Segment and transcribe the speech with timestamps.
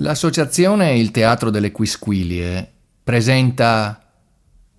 [0.00, 2.72] L'associazione Il Teatro delle Quisquilie
[3.04, 4.00] presenta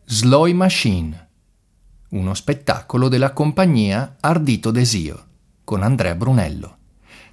[0.03, 1.29] Sloy Machine,
[2.09, 5.25] uno spettacolo della compagnia Ardito Desio
[5.63, 6.77] con Andrea Brunello.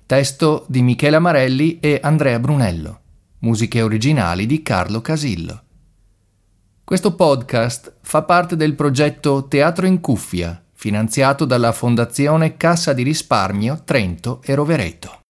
[0.04, 3.00] Testo di Michela Marelli e Andrea Brunello.
[3.38, 5.62] Musiche originali di Carlo Casillo.
[6.84, 13.80] Questo podcast fa parte del progetto Teatro in Cuffia, finanziato dalla Fondazione Cassa di Risparmio
[13.82, 15.22] Trento e Rovereto.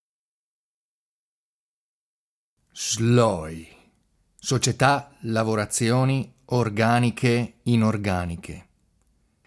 [2.81, 3.67] SLOI
[4.39, 8.67] Società Lavorazioni Organiche Inorganiche.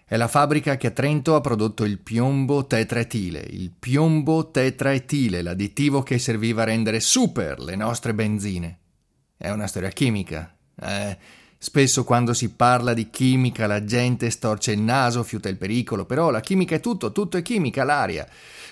[0.03, 6.03] È la fabbrica che a Trento ha prodotto il piombo tetraetile, il piombo tetraetile, l'additivo
[6.03, 8.79] che serviva a rendere super le nostre benzine.
[9.37, 10.53] È una storia chimica.
[10.75, 11.17] Eh,
[11.63, 16.31] Spesso quando si parla di chimica la gente storce il naso, fiuta il pericolo, però
[16.31, 18.27] la chimica è tutto, tutto è chimica, l'aria.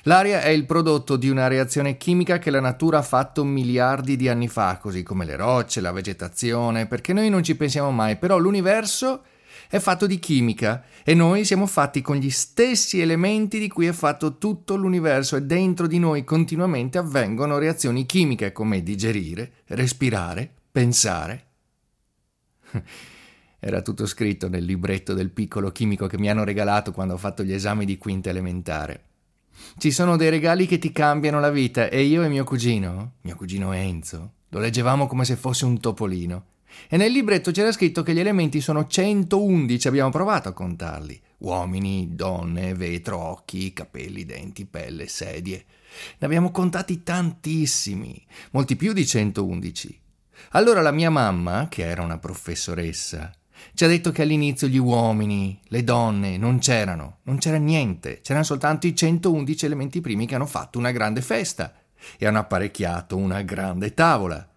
[0.05, 4.27] L'aria è il prodotto di una reazione chimica che la natura ha fatto miliardi di
[4.27, 8.39] anni fa, così come le rocce, la vegetazione, perché noi non ci pensiamo mai, però
[8.39, 9.21] l'universo
[9.69, 13.91] è fatto di chimica e noi siamo fatti con gli stessi elementi di cui è
[13.91, 21.48] fatto tutto l'universo e dentro di noi continuamente avvengono reazioni chimiche come digerire, respirare, pensare
[23.61, 27.43] Era tutto scritto nel libretto del piccolo chimico che mi hanno regalato quando ho fatto
[27.43, 29.03] gli esami di quinta elementare.
[29.77, 33.35] Ci sono dei regali che ti cambiano la vita e io e mio cugino, mio
[33.35, 36.45] cugino Enzo, lo leggevamo come se fosse un topolino.
[36.87, 41.19] E nel libretto c'era scritto che gli elementi sono 111, abbiamo provato a contarli.
[41.39, 45.65] Uomini, donne, vetro, occhi, capelli, denti, pelle, sedie.
[46.19, 49.99] Ne abbiamo contati tantissimi, molti più di 111.
[50.53, 53.31] Allora la mia mamma, che era una professoressa,
[53.75, 58.43] ci ha detto che all'inizio gli uomini, le donne non c'erano, non c'era niente, c'erano
[58.43, 61.71] soltanto i 111 elementi primi che hanno fatto una grande festa
[62.17, 64.47] e hanno apparecchiato una grande tavola.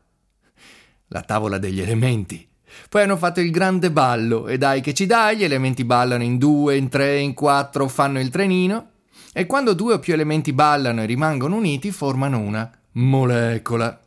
[1.09, 2.49] La tavola degli elementi.
[2.89, 6.39] Poi hanno fatto il grande ballo e dai che ci dai, gli elementi ballano in
[6.39, 8.93] due, in tre, in quattro, fanno il trenino
[9.35, 14.01] e quando due o più elementi ballano e rimangono uniti formano una molecola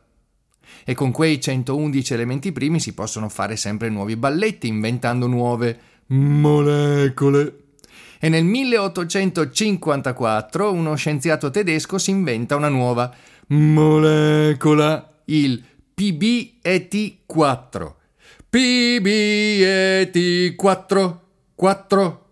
[0.88, 5.76] e con quei 111 elementi primi si possono fare sempre nuovi balletti inventando nuove
[6.06, 7.56] molecole.
[8.20, 13.12] E nel 1854 uno scienziato tedesco si inventa una nuova
[13.48, 15.60] molecola, il
[15.98, 17.92] PBET4.
[18.52, 21.16] PBET4,
[21.56, 22.26] 4.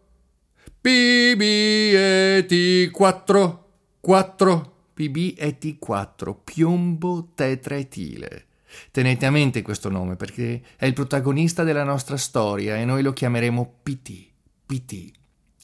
[0.80, 3.56] PBET4,
[4.00, 4.73] 4.
[4.96, 8.46] PBET4, piombo tetraetile.
[8.90, 13.12] Tenete a mente questo nome perché è il protagonista della nostra storia e noi lo
[13.12, 14.26] chiameremo PT.
[14.66, 15.12] PT.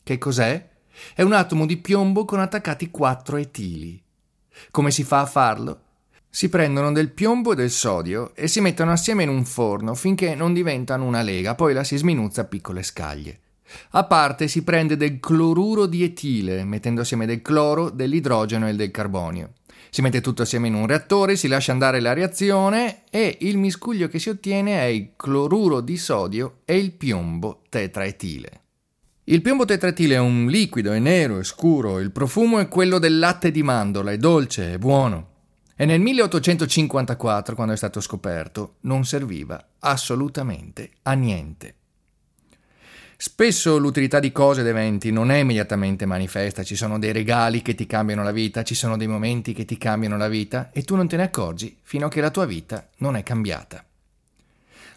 [0.03, 0.69] Che cos'è?
[1.15, 4.03] È un atomo di piombo con attaccati quattro etili.
[4.71, 5.83] Come si fa a farlo?
[6.29, 10.35] Si prendono del piombo e del sodio e si mettono assieme in un forno finché
[10.35, 13.41] non diventano una lega, poi la si sminuzza a piccole scaglie.
[13.91, 18.91] A parte si prende del cloruro di etile, mettendo assieme del cloro, dell'idrogeno e del
[18.91, 19.53] carbonio.
[19.91, 24.07] Si mette tutto assieme in un reattore, si lascia andare la reazione e il miscuglio
[24.07, 28.61] che si ottiene è il cloruro di sodio e il piombo tetraetile.
[29.25, 33.19] Il piombo tetraetile è un liquido, è nero, è scuro, il profumo è quello del
[33.19, 35.29] latte di mandorla, è dolce, è buono.
[35.77, 41.75] E nel 1854, quando è stato scoperto, non serviva assolutamente a niente.
[43.23, 47.75] Spesso l'utilità di cose ed eventi non è immediatamente manifesta, ci sono dei regali che
[47.75, 50.97] ti cambiano la vita, ci sono dei momenti che ti cambiano la vita e tu
[50.97, 53.85] non te ne accorgi fino a che la tua vita non è cambiata.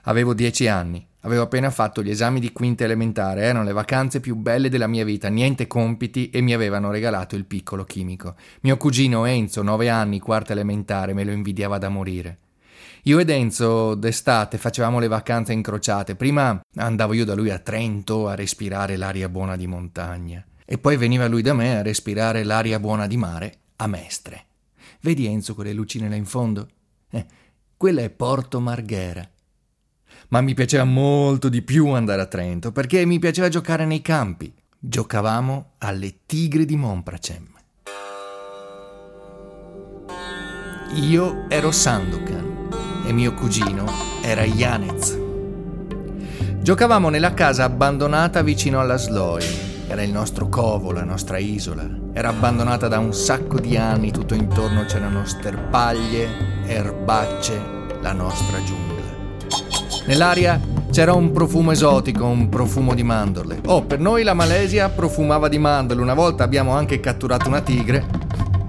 [0.04, 4.36] Avevo dieci anni, avevo appena fatto gli esami di quinta elementare, erano le vacanze più
[4.36, 8.36] belle della mia vita, niente compiti e mi avevano regalato il piccolo chimico.
[8.62, 12.38] Mio cugino Enzo, nove anni, quarta elementare, me lo invidiava da morire.
[13.06, 16.16] Io ed Enzo d'estate facevamo le vacanze incrociate.
[16.16, 20.96] Prima andavo io da lui a Trento a respirare l'aria buona di montagna e poi
[20.96, 24.46] veniva lui da me a respirare l'aria buona di mare a Mestre.
[25.02, 26.70] Vedi Enzo quelle lucine là in fondo?
[27.10, 27.26] Eh,
[27.76, 29.30] quella è Porto Marghera.
[30.30, 34.54] Ma mi piaceva molto di più andare a Trento perché mi piaceva giocare nei campi.
[34.80, 37.52] Giocavamo alle tigre di Monpracem.
[40.96, 42.53] Io ero Sandokan
[43.06, 43.86] e mio cugino
[44.22, 45.20] era Yanez.
[46.62, 49.44] Giocavamo nella casa abbandonata vicino alla Sloy.
[49.88, 51.86] Era il nostro covo, la nostra isola.
[52.14, 57.62] Era abbandonata da un sacco di anni, tutto intorno c'erano sterpaglie, erbacce,
[58.02, 59.02] la nostra giungla.
[60.06, 60.60] Nell'aria
[60.90, 63.60] c'era un profumo esotico, un profumo di mandorle.
[63.66, 66.02] Oh, per noi la Malesia profumava di mandorle.
[66.02, 68.06] Una volta abbiamo anche catturato una tigre.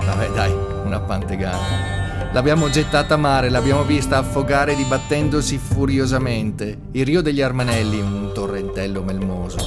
[0.05, 0.53] Vabbè, dai,
[0.85, 1.94] una pantegana.
[2.35, 6.77] L'abbiamo gettata a mare, l'abbiamo vista affogare dibattendosi furiosamente.
[6.91, 9.59] Il Rio degli Armanelli, un torrentello melmoso,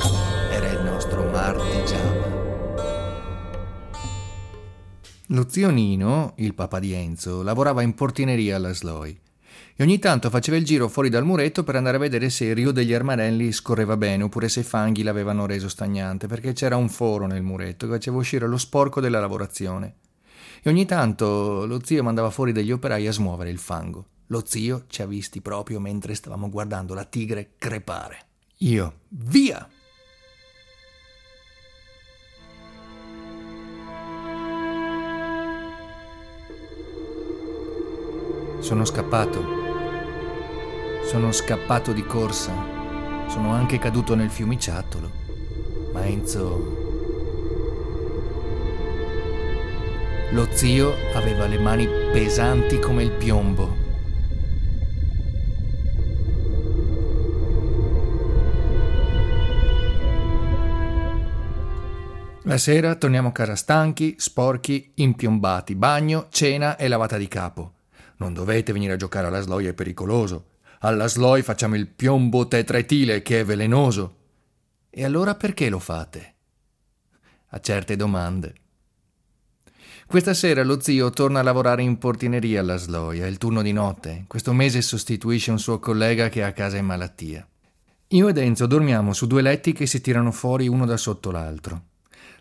[0.52, 2.26] era il nostro martigiano.
[5.28, 9.18] Lo zio Nino, il papà di Enzo, lavorava in portineria alla Sloi
[9.74, 12.56] e ogni tanto faceva il giro fuori dal muretto per andare a vedere se il
[12.56, 16.90] Rio degli Armanelli scorreva bene oppure se i fanghi l'avevano reso stagnante, perché c'era un
[16.90, 19.94] foro nel muretto che faceva uscire lo sporco della lavorazione.
[20.62, 24.06] E ogni tanto lo zio mandava fuori degli operai a smuovere il fango.
[24.28, 28.26] Lo zio ci ha visti proprio mentre stavamo guardando la tigre crepare.
[28.58, 29.70] Io, via!
[38.60, 39.46] Sono scappato.
[41.06, 42.52] Sono scappato di corsa.
[43.28, 45.10] Sono anche caduto nel fiumiciattolo.
[45.94, 46.87] Ma Enzo...
[50.32, 53.86] Lo zio aveva le mani pesanti come il piombo.
[62.44, 67.76] La sera torniamo a casa stanchi, sporchi, impiombati, bagno, cena e lavata di capo.
[68.18, 70.56] Non dovete venire a giocare alla sloia, è pericoloso.
[70.80, 74.16] Alla sloi facciamo il piombo tetretile che è velenoso.
[74.90, 76.36] E allora perché lo fate?
[77.48, 78.67] A certe domande.
[80.08, 84.24] Questa sera lo zio torna a lavorare in portineria alla Sloia, il turno di notte.
[84.26, 87.46] Questo mese sostituisce un suo collega che è a casa in malattia.
[88.12, 91.82] Io ed Enzo dormiamo su due letti che si tirano fuori uno da sotto l'altro.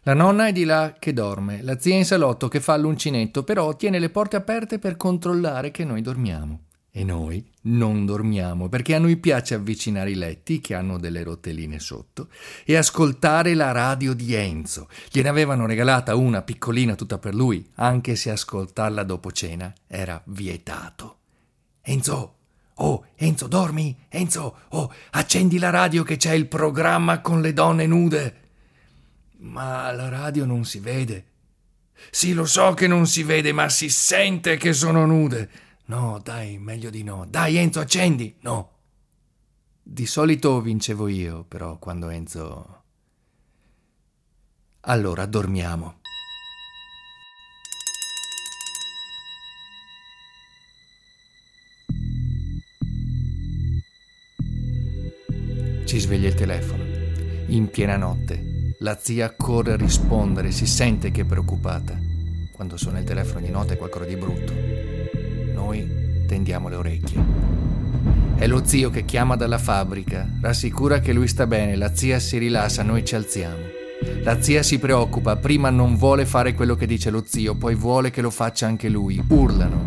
[0.02, 3.74] La nonna è di là che dorme, la zia in salotto che fa l'uncinetto, però
[3.74, 6.65] tiene le porte aperte per controllare che noi dormiamo.
[6.96, 11.78] E noi non dormiamo perché a noi piace avvicinare i letti che hanno delle rotelline
[11.78, 12.28] sotto
[12.64, 14.88] e ascoltare la radio di Enzo.
[15.10, 21.18] Gliene avevano regalata una piccolina tutta per lui, anche se ascoltarla dopo cena era vietato.
[21.82, 22.32] Enzo,
[22.78, 23.94] Oh, Enzo, dormi?
[24.08, 28.40] Enzo, oh, accendi la radio che c'è il programma con le donne nude.
[29.40, 31.24] Ma la radio non si vede.
[32.10, 35.64] Sì, lo so che non si vede, ma si sente che sono nude.
[35.86, 37.26] No, dai, meglio di no.
[37.28, 38.36] Dai, Enzo, accendi.
[38.40, 38.70] No.
[39.82, 42.82] Di solito vincevo io, però quando Enzo...
[44.80, 46.00] Allora dormiamo.
[55.84, 56.84] Ci sveglia il telefono.
[57.48, 61.96] In piena notte la zia corre a rispondere, si sente che è preoccupata.
[62.52, 64.95] Quando suona il telefono di notte è qualcosa di brutto.
[65.56, 65.88] Noi
[66.26, 67.24] tendiamo le orecchie.
[68.36, 72.36] È lo zio che chiama dalla fabbrica, rassicura che lui sta bene, la zia si
[72.36, 73.56] rilassa, noi ci alziamo.
[74.22, 78.10] La zia si preoccupa, prima non vuole fare quello che dice lo zio, poi vuole
[78.10, 79.24] che lo faccia anche lui.
[79.26, 79.80] Urlano.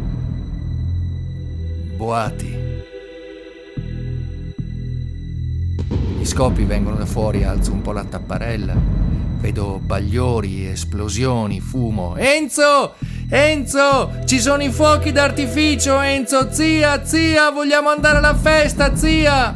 [1.95, 2.57] Boati.
[6.17, 8.75] Gli scopi vengono da fuori, alzo un po' la tapparella.
[9.39, 12.15] Vedo bagliori, esplosioni, fumo.
[12.17, 12.95] Enzo!
[13.31, 14.21] Enzo!
[14.25, 16.51] Ci sono i fuochi d'artificio, Enzo!
[16.51, 19.55] Zia, zia, vogliamo andare alla festa, zia!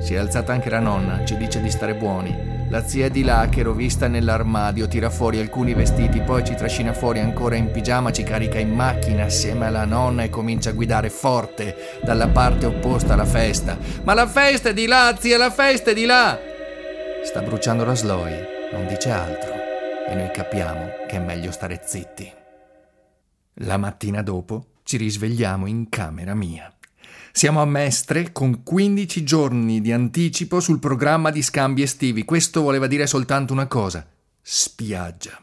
[0.00, 2.66] Si è alzata anche la nonna, ci dice di stare buoni.
[2.68, 6.92] La zia di là, che ero vista nell'armadio, tira fuori alcuni vestiti, poi ci trascina
[6.92, 11.08] fuori ancora in pigiama, ci carica in macchina assieme alla nonna e comincia a guidare
[11.08, 13.78] forte dalla parte opposta alla festa.
[14.02, 16.38] Ma la festa è di là, zia, la festa è di là!
[17.24, 18.34] Sta bruciando la sloi,
[18.72, 19.54] non dice altro,
[20.06, 22.37] e noi capiamo che è meglio stare zitti.
[23.62, 26.72] La mattina dopo ci risvegliamo in camera mia.
[27.32, 32.24] Siamo a Mestre con 15 giorni di anticipo sul programma di scambi estivi.
[32.24, 34.06] Questo voleva dire soltanto una cosa:
[34.40, 35.40] spiaggia.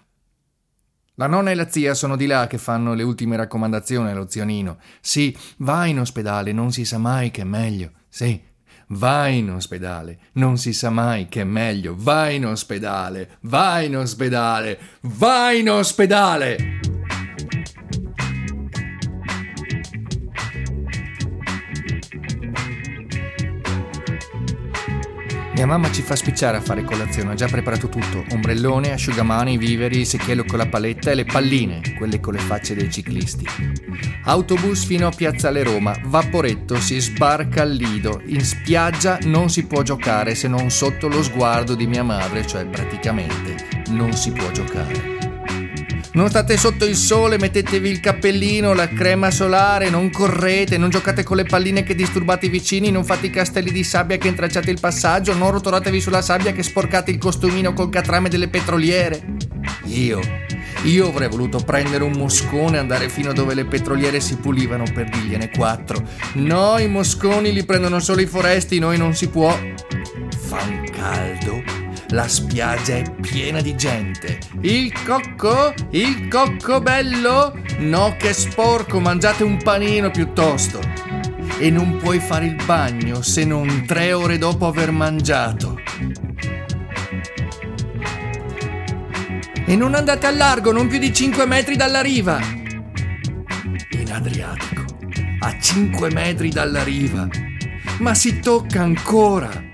[1.16, 4.78] La nonna e la zia sono di là che fanno le ultime raccomandazioni allo zionino.
[5.02, 7.92] Sì, vai in ospedale, non si sa mai che è meglio.
[8.08, 8.42] Sì,
[8.90, 11.96] vai in ospedale, non si sa mai che è meglio.
[11.98, 16.85] Vai in ospedale, vai in ospedale, vai in ospedale.
[25.56, 30.04] Mia mamma ci fa spicciare a fare colazione, ha già preparato tutto: ombrellone, asciugamani, viveri,
[30.04, 33.46] secchiello con la paletta e le palline, quelle con le facce dei ciclisti.
[34.26, 38.22] Autobus fino a Piazzale Roma, vaporetto, si sbarca al Lido.
[38.26, 42.66] In spiaggia non si può giocare se non sotto lo sguardo di mia madre, cioè
[42.66, 45.15] praticamente non si può giocare.
[46.16, 51.24] Non state sotto il sole, mettetevi il cappellino, la crema solare, non correte, non giocate
[51.24, 54.72] con le palline che disturbate i vicini, non fate i castelli di sabbia che intracciate
[54.72, 59.22] il passaggio, non rotolatevi sulla sabbia che sporcate il costumino col catrame delle petroliere.
[59.88, 60.22] Io,
[60.84, 64.86] Io avrei voluto prendere un moscone e andare fino a dove le petroliere si pulivano
[64.94, 66.02] per dirgliene quattro.
[66.36, 69.50] No, i mosconi li prendono solo i foresti, noi non si può.
[69.50, 71.85] Fa un caldo.
[72.10, 74.38] La spiaggia è piena di gente.
[74.62, 75.74] Il cocco?
[75.90, 77.60] Il cocco bello?
[77.80, 80.80] No, che sporco, mangiate un panino piuttosto.
[81.58, 85.82] E non puoi fare il bagno se non tre ore dopo aver mangiato.
[89.66, 92.40] E non andate al largo, non più di 5 metri dalla riva.
[93.90, 94.86] In Adriatico,
[95.40, 97.28] a 5 metri dalla riva.
[97.98, 99.65] Ma si tocca ancora.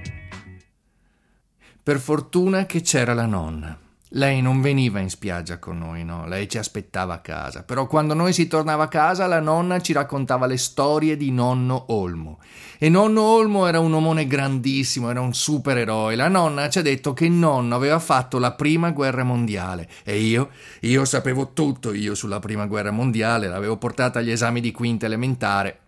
[1.92, 3.78] Per fortuna che c'era la nonna.
[4.12, 8.14] Lei non veniva in spiaggia con noi, no, lei ci aspettava a casa, però quando
[8.14, 12.40] noi si tornava a casa la nonna ci raccontava le storie di nonno Olmo.
[12.78, 16.16] E nonno Olmo era un omone grandissimo, era un supereroe.
[16.16, 20.18] La nonna ci ha detto che il nonno aveva fatto la prima guerra mondiale e
[20.18, 20.48] io,
[20.80, 25.81] io sapevo tutto io sulla prima guerra mondiale, l'avevo portata agli esami di quinta elementare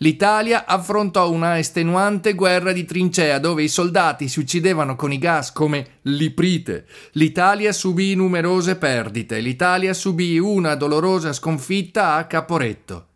[0.00, 5.52] l'Italia affrontò una estenuante guerra di trincea dove i soldati si uccidevano con i gas
[5.52, 6.86] come l'iprite.
[7.12, 13.06] L'Italia subì numerose perdite, l'Italia subì una dolorosa sconfitta a Caporetto.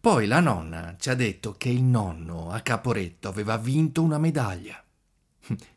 [0.00, 4.82] Poi la nonna ci ha detto che il nonno a Caporetto aveva vinto una medaglia.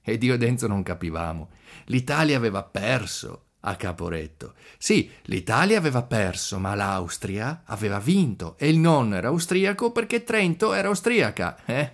[0.02, 1.50] Ed io e non capivamo.
[1.86, 4.54] L'Italia aveva perso a Caporetto.
[4.78, 10.74] Sì, l'Italia aveva perso, ma l'Austria aveva vinto e il nonno era austriaco perché Trento
[10.74, 11.58] era austriaca.
[11.66, 11.92] Eh?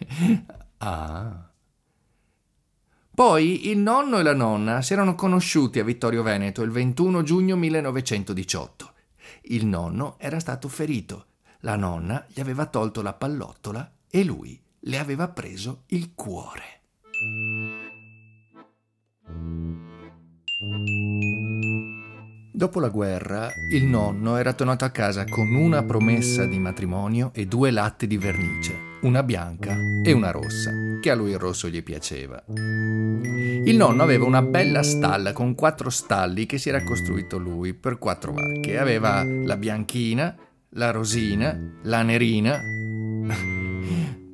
[0.77, 1.49] Ah.
[3.15, 7.55] Poi il nonno e la nonna si erano conosciuti a Vittorio Veneto il 21 giugno
[7.55, 8.91] 1918.
[9.43, 11.25] Il nonno era stato ferito,
[11.59, 17.82] la nonna gli aveva tolto la pallottola e lui le aveva preso il cuore.
[22.55, 27.47] Dopo la guerra, il nonno era tornato a casa con una promessa di matrimonio e
[27.47, 31.81] due latte di vernice, una bianca e una rossa, che a lui il rosso gli
[31.81, 32.43] piaceva.
[32.45, 37.97] Il nonno aveva una bella stalla con quattro stalli che si era costruito lui per
[37.97, 38.77] quattro vacche.
[38.77, 40.37] Aveva la bianchina,
[40.73, 43.62] la rosina, la nerina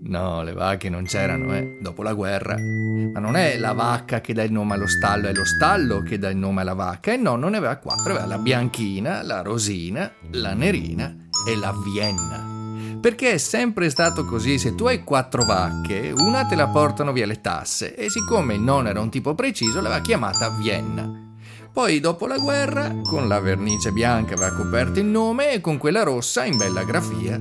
[0.10, 2.58] No, le vacche non c'erano, eh, dopo la guerra.
[2.58, 6.18] Ma non è la vacca che dà il nome allo stallo, è lo stallo che
[6.18, 7.14] dà il nome alla vacca.
[7.14, 11.16] E no, non ne aveva quattro, aveva la bianchina, la rosina, la nerina
[11.48, 12.58] e la vienna.
[13.00, 17.28] Perché è sempre stato così, se tu hai quattro vacche, una te la portano via
[17.28, 21.28] le tasse e siccome non era un tipo preciso l'aveva chiamata Vienna.
[21.72, 26.02] Poi dopo la guerra, con la vernice bianca aveva coperto il nome e con quella
[26.02, 27.40] rossa in bella grafia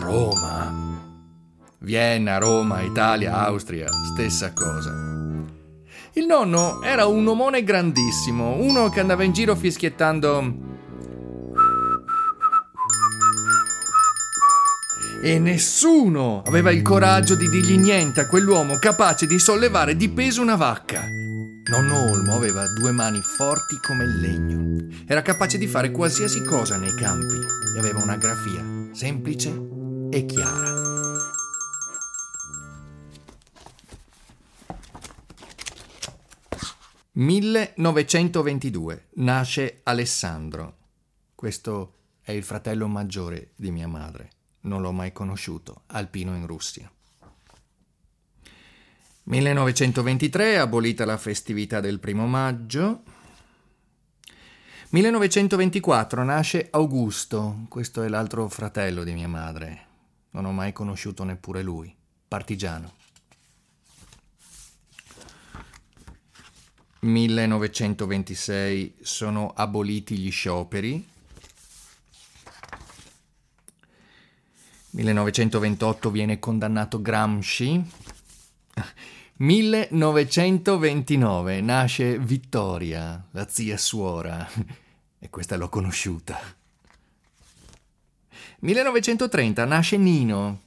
[0.00, 0.85] Roma.
[1.78, 4.90] Vienna, Roma, Italia, Austria, stessa cosa.
[6.14, 10.74] Il nonno era un omone grandissimo, uno che andava in giro fischiettando
[15.22, 20.40] E nessuno aveva il coraggio di dirgli niente a quell'uomo capace di sollevare di peso
[20.40, 21.02] una vacca.
[21.68, 24.86] Nonno Olmo aveva due mani forti come il legno.
[25.04, 27.38] Era capace di fare qualsiasi cosa nei campi
[27.74, 29.52] e aveva una grafia semplice
[30.10, 30.85] e chiara.
[37.18, 40.76] 1922 nasce Alessandro.
[41.34, 44.28] Questo è il fratello maggiore di mia madre.
[44.62, 46.90] Non l'ho mai conosciuto, alpino in Russia.
[49.22, 53.02] 1923 abolita la festività del primo maggio.
[54.90, 59.84] 1924 nasce Augusto, questo è l'altro fratello di mia madre.
[60.32, 61.90] Non ho mai conosciuto neppure lui,
[62.28, 63.04] partigiano.
[67.06, 71.08] 1926 sono aboliti gli scioperi.
[74.90, 77.82] 1928 viene condannato Gramsci.
[79.38, 84.48] 1929 nasce Vittoria, la zia suora,
[85.18, 86.38] e questa l'ho conosciuta.
[88.60, 90.60] 1930 nasce Nino.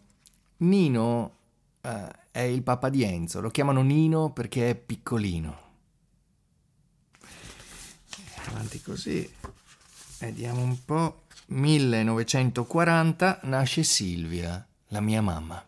[0.58, 1.36] Nino
[1.81, 1.89] uh,
[2.31, 5.69] è il papà di Enzo, lo chiamano Nino perché è piccolino
[8.50, 9.29] avanti così,
[10.20, 11.24] vediamo un po'.
[11.48, 15.63] 1940 nasce Silvia, la mia mamma.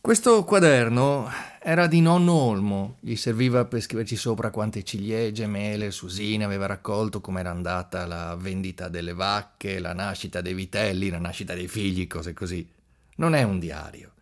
[0.00, 1.28] Questo quaderno
[1.60, 7.22] era di nonno Olmo, gli serviva per scriverci sopra quante ciliegie, mele, susine aveva raccolto,
[7.22, 12.34] com'era andata la vendita delle vacche, la nascita dei vitelli, la nascita dei figli, cose
[12.34, 12.68] così.
[13.16, 14.12] Non è un diario,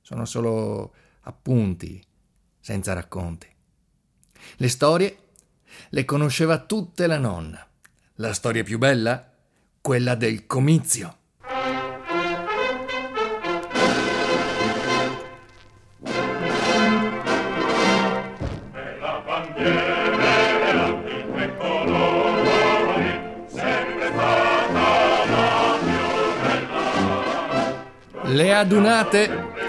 [0.00, 2.00] sono solo appunti,
[2.60, 3.48] senza racconti.
[4.56, 5.23] Le storie
[5.94, 7.64] Le conosceva tutte la nonna.
[8.16, 9.30] La storia più bella?
[9.80, 11.18] Quella del comizio.
[28.24, 29.63] Le adunate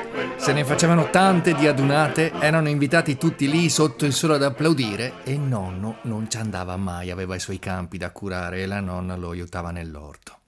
[0.45, 5.13] se ne facevano tante di adunate, erano invitati tutti lì sotto il sole ad applaudire
[5.23, 8.79] e il nonno non ci andava mai, aveva i suoi campi da curare e la
[8.79, 10.44] nonna lo aiutava nell'orto.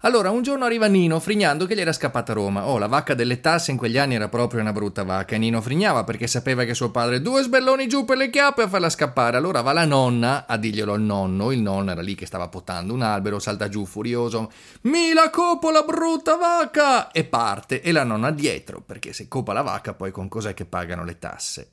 [0.00, 2.66] Allora un giorno arriva Nino frignando che gli era scappata Roma.
[2.66, 5.62] Oh, la vacca delle tasse in quegli anni era proprio una brutta vacca e Nino
[5.62, 9.38] frignava perché sapeva che suo padre due sbelloni giù per le chiappe a farla scappare.
[9.38, 11.50] Allora va la nonna a dirglielo al nonno.
[11.50, 14.52] Il nonno era lì che stava potando un albero, salta giù furioso.
[14.82, 17.10] Mi copo la brutta vacca!
[17.10, 20.66] E parte e la nonna dietro perché se copa la vacca poi con cos'è che
[20.66, 21.70] pagano le tasse?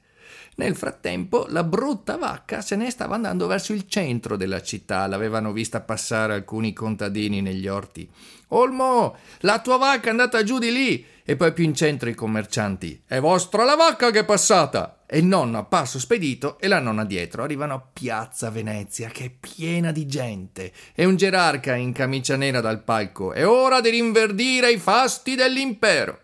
[0.56, 5.52] Nel frattempo la brutta vacca se ne stava andando verso il centro della città, l'avevano
[5.52, 8.08] vista passare alcuni contadini negli orti.
[8.50, 11.06] Olmo, la tua vacca è andata giù di lì!
[11.26, 13.04] E poi più in centro i commercianti.
[13.08, 15.04] È vostra la vacca che è passata!
[15.08, 17.44] E il nonno a passo spedito e la nonna dietro.
[17.44, 20.72] Arrivano a Piazza Venezia, che è piena di gente.
[20.94, 23.32] E un gerarca in camicia nera dal palco.
[23.32, 26.23] È ora di rinverdire i fasti dell'impero.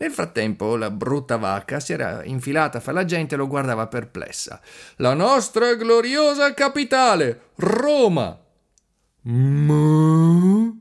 [0.00, 4.58] Nel frattempo la brutta vacca si era infilata fra la gente e lo guardava perplessa.
[4.96, 8.40] La nostra gloriosa capitale, Roma.
[9.20, 10.72] Ma...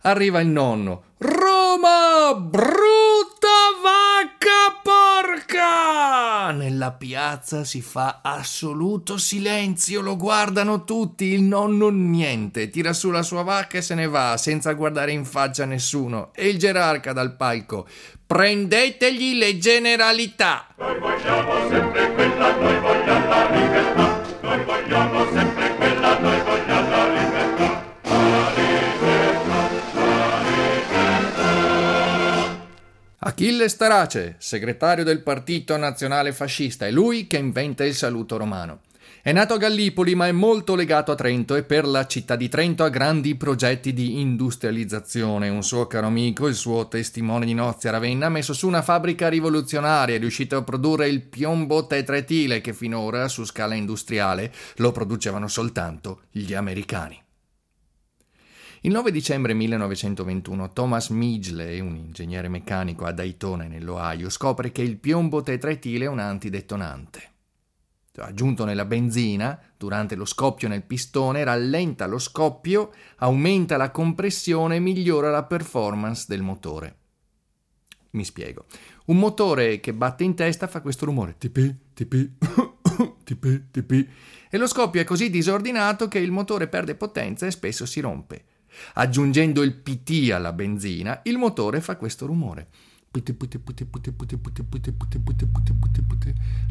[0.00, 1.02] Arriva il nonno.
[1.18, 2.34] Roma!
[2.36, 2.79] Brutta
[6.80, 13.20] Nella piazza si fa assoluto silenzio, lo guardano tutti, il nonno niente, tira su la
[13.20, 16.30] sua vacca e se ne va, senza guardare in faccia nessuno.
[16.34, 17.86] E il gerarca dal palco.
[18.26, 20.68] Prendetegli le generalità!
[20.78, 22.99] Noi vogliamo sempre quella, noi vogliamo
[33.22, 38.80] Achille Starace, segretario del Partito Nazionale Fascista, è lui che inventa il saluto romano.
[39.20, 42.48] È nato a Gallipoli ma è molto legato a Trento e per la città di
[42.48, 45.50] Trento ha grandi progetti di industrializzazione.
[45.50, 48.80] Un suo caro amico, il suo testimone di nozze a Ravenna, ha messo su una
[48.80, 54.92] fabbrica rivoluzionaria, è riuscito a produrre il piombo tetretile che finora su scala industriale lo
[54.92, 57.22] producevano soltanto gli americani.
[58.82, 64.96] Il 9 dicembre 1921 Thomas Midgley, un ingegnere meccanico a Daytona nell'Ohio, scopre che il
[64.96, 67.28] piombo tetretile è un antidetonante.
[68.16, 74.80] Aggiunto nella benzina, durante lo scoppio nel pistone, rallenta lo scoppio, aumenta la compressione e
[74.80, 76.96] migliora la performance del motore.
[78.12, 78.64] Mi spiego.
[79.06, 82.36] Un motore che batte in testa fa questo rumore tipi, tipi,
[83.24, 84.08] tipi, tipi,
[84.48, 88.44] e lo scoppio è così disordinato che il motore perde potenza e spesso si rompe.
[88.94, 92.68] Aggiungendo il PT alla benzina, il motore fa questo rumore.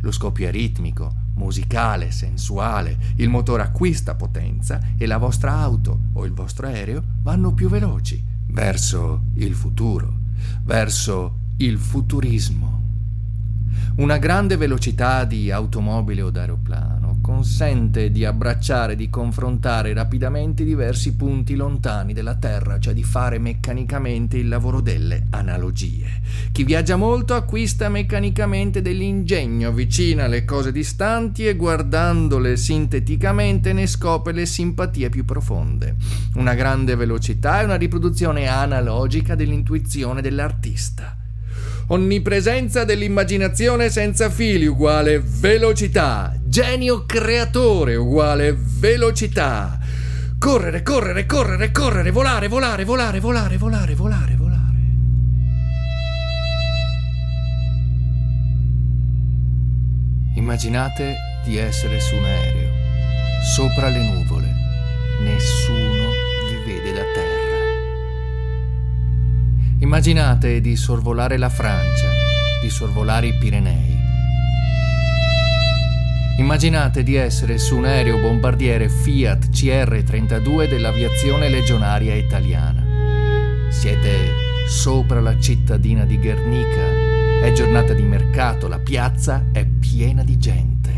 [0.02, 6.26] Lo scoppio è ritmico, musicale, sensuale, il motore acquista potenza e la vostra auto o
[6.26, 10.18] il vostro aereo vanno più veloci verso il futuro,
[10.64, 12.78] verso il futurismo.
[13.98, 16.99] Una grande velocità di automobile o d'aeroplano
[17.30, 24.38] consente di abbracciare, di confrontare rapidamente diversi punti lontani della Terra, cioè di fare meccanicamente
[24.38, 26.22] il lavoro delle analogie.
[26.52, 34.34] Chi viaggia molto acquista meccanicamente dell'ingegno, avvicina le cose distanti e guardandole sinteticamente ne scopre
[34.34, 35.98] le simpatie più profonde.
[36.34, 41.16] Una grande velocità è una riproduzione analogica dell'intuizione dell'artista.
[41.92, 46.39] Onnipresenza dell'immaginazione senza fili uguale velocità.
[46.50, 49.78] Genio creatore uguale velocità.
[50.40, 54.38] Correre, correre, correre, correre, volare, volare, volare, volare, volare, volare.
[60.34, 62.72] Immaginate di essere su un aereo,
[63.44, 64.52] sopra le nuvole.
[65.22, 66.10] Nessuno
[66.50, 67.58] vi vede da terra.
[69.82, 72.08] Immaginate di sorvolare la Francia,
[72.60, 73.89] di sorvolare i Pirenei.
[76.40, 83.68] Immaginate di essere su un aereo bombardiere Fiat CR-32 dell'aviazione legionaria italiana.
[83.70, 84.32] Siete
[84.66, 87.42] sopra la cittadina di Guernica.
[87.42, 90.92] È giornata di mercato, la piazza è piena di gente.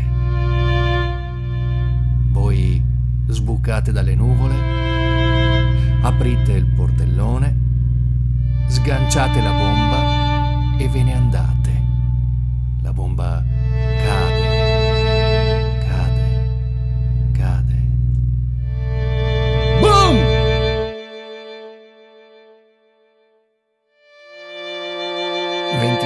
[2.30, 2.80] Voi
[3.26, 4.54] sbucate dalle nuvole,
[6.02, 7.56] aprite il portellone
[8.68, 11.41] sganciate la bomba e ve ne andate.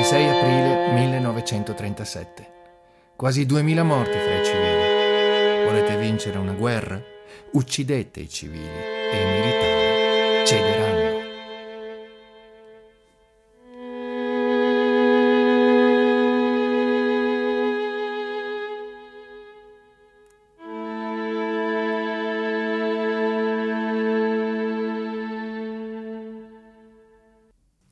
[0.07, 2.47] 26 aprile 1937.
[3.17, 5.65] Quasi 2000 morti fra i civili.
[5.65, 7.03] Volete vincere una guerra?
[7.51, 9.66] Uccidete i civili e i militari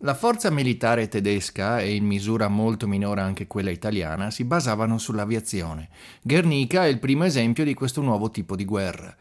[0.05, 5.89] La forza militare tedesca, e in misura molto minore anche quella italiana, si basavano sull'aviazione.
[6.21, 9.17] Guernica è il primo esempio di questo nuovo tipo di guerra.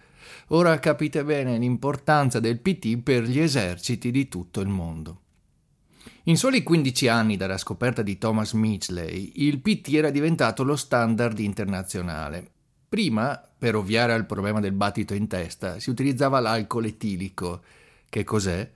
[0.47, 5.21] Ora capite bene l'importanza del PT per gli eserciti di tutto il mondo.
[6.23, 11.39] In soli 15 anni dalla scoperta di Thomas Mitchley, il PT era diventato lo standard
[11.39, 12.45] internazionale.
[12.89, 17.61] Prima, per ovviare al problema del battito in testa, si utilizzava l'alcol etilico.
[18.09, 18.69] Che cos'è?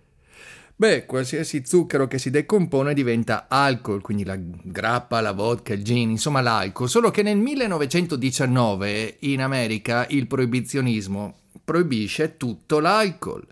[0.80, 6.12] Beh, qualsiasi zucchero che si decompone diventa alcol, quindi la grappa, la vodka, il gin,
[6.12, 13.44] insomma l'alcol, solo che nel 1919 in America il proibizionismo proibisce tutto l'alcol.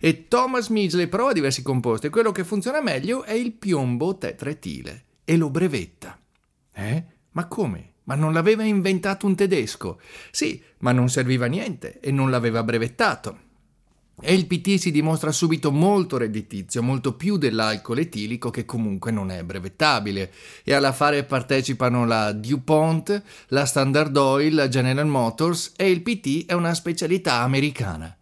[0.00, 5.04] E Thomas Midgley prova diversi composti e quello che funziona meglio è il piombo tetretile
[5.24, 6.18] e lo brevetta.
[6.72, 7.04] Eh?
[7.32, 7.96] Ma come?
[8.04, 10.00] Ma non l'aveva inventato un tedesco?
[10.30, 13.50] Sì, ma non serviva a niente e non l'aveva brevettato.
[14.20, 19.30] E il PT si dimostra subito molto redditizio, molto più dell'alcol etilico che comunque non
[19.30, 20.32] è brevettabile.
[20.62, 26.52] E all'affare partecipano la DuPont, la Standard Oil, la General Motors e il PT è
[26.52, 28.16] una specialità americana.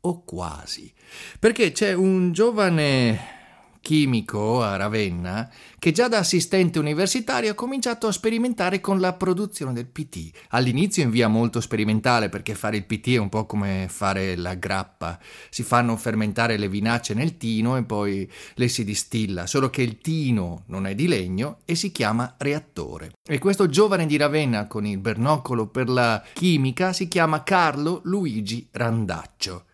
[0.00, 0.92] O quasi.
[1.38, 3.34] Perché c'è un giovane
[3.84, 9.74] chimico a Ravenna che già da assistente universitario ha cominciato a sperimentare con la produzione
[9.74, 10.30] del PT.
[10.48, 14.54] All'inizio in via molto sperimentale perché fare il PT è un po' come fare la
[14.54, 15.18] grappa.
[15.50, 19.98] Si fanno fermentare le vinacce nel tino e poi le si distilla, solo che il
[19.98, 23.12] tino non è di legno e si chiama reattore.
[23.22, 28.66] E questo giovane di Ravenna con il bernocolo per la chimica si chiama Carlo Luigi
[28.70, 29.66] Randaccio.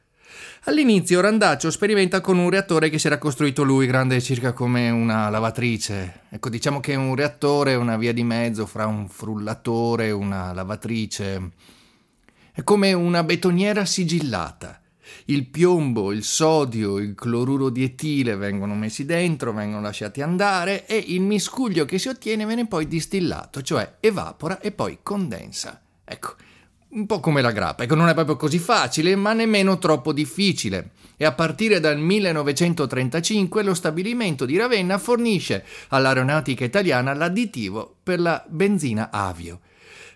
[0.65, 5.31] All'inizio Randaccio sperimenta con un reattore che si era costruito lui, grande circa come una
[5.31, 6.25] lavatrice.
[6.29, 10.53] Ecco, diciamo che è un reattore, una via di mezzo fra un frullatore e una
[10.53, 11.53] lavatrice.
[12.53, 14.83] È come una betoniera sigillata.
[15.25, 20.99] Il piombo, il sodio, il cloruro di etile vengono messi dentro, vengono lasciati andare e
[20.99, 25.81] il miscuglio che si ottiene viene poi distillato, cioè evapora e poi condensa.
[26.05, 26.35] Ecco,
[26.93, 30.91] un po' come la grappa, ecco non è proprio così facile, ma nemmeno troppo difficile.
[31.17, 38.43] E a partire dal 1935 lo stabilimento di Ravenna fornisce all'aeronautica italiana l'additivo per la
[38.49, 39.61] benzina avio.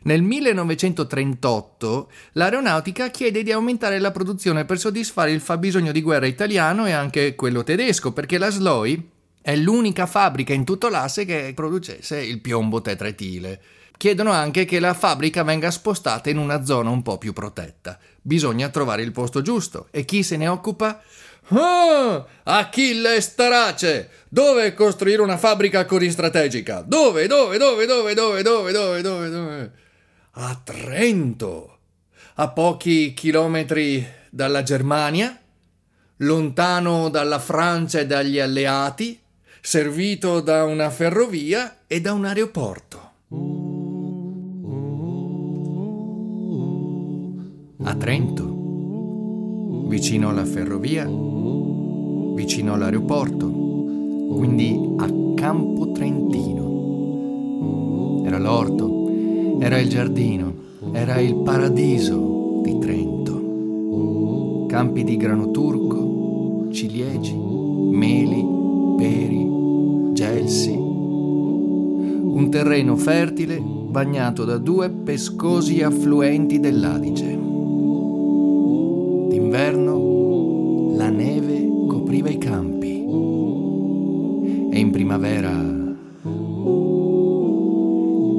[0.04, 6.86] Nel 1938 l'aeronautica chiede di aumentare la produzione per soddisfare il fabbisogno di guerra italiano
[6.86, 9.10] e anche quello tedesco, perché la SLOI
[9.40, 13.60] è l'unica fabbrica in tutto l'asse che producesse il piombo tetretile.
[13.96, 17.98] Chiedono anche che la fabbrica venga spostata in una zona un po' più protetta.
[18.20, 19.88] Bisogna trovare il posto giusto.
[19.90, 21.00] E chi se ne occupa?
[21.48, 24.10] Ah, Achille Starace!
[24.28, 26.80] Dove costruire una fabbrica così strategica?
[26.80, 29.72] Dove, dove, dove, dove, dove, dove, dove, dove, dove?
[30.32, 31.78] A Trento!
[32.36, 35.38] A pochi chilometri dalla Germania,
[36.18, 39.20] lontano dalla Francia e dagli alleati,
[39.60, 43.03] servito da una ferrovia e da un aeroporto.
[48.04, 48.44] Trento,
[49.88, 51.06] vicino alla ferrovia,
[52.34, 56.62] vicino all'aeroporto, quindi a Campo Trentino.
[58.26, 59.08] Era l'orto,
[59.58, 60.52] era il giardino,
[60.92, 64.66] era il paradiso di Trento.
[64.68, 68.44] Campi di grano turco, ciliegie, meli,
[68.98, 69.48] peri,
[70.12, 70.76] gelsi.
[70.76, 77.43] Un terreno fertile bagnato da due pescosi affluenti dell'Adige
[79.54, 83.04] d'inverno la neve copriva i campi
[84.72, 85.52] e in primavera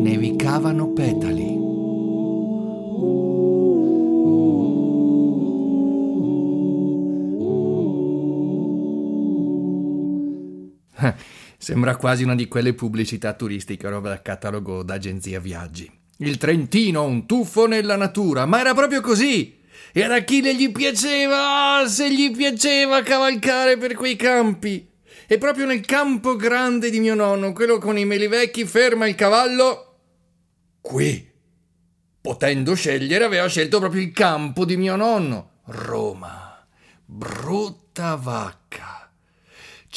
[0.04, 1.64] nevicavano petali.
[11.58, 15.90] Sembra quasi una di quelle pubblicità turistiche, roba da catalogo d'agenzia viaggi.
[16.18, 19.55] Il Trentino, un tuffo nella natura, ma era proprio così!
[19.98, 24.86] E ad Achille gli piaceva, se gli piaceva cavalcare per quei campi.
[25.26, 29.16] E proprio nel campo grande di mio nonno, quello con i meli vecchi, ferma il
[29.16, 30.00] cavallo.
[30.82, 31.32] Qui.
[32.20, 35.62] Potendo scegliere, aveva scelto proprio il campo di mio nonno.
[35.68, 36.68] Roma.
[37.06, 39.05] Brutta vacca.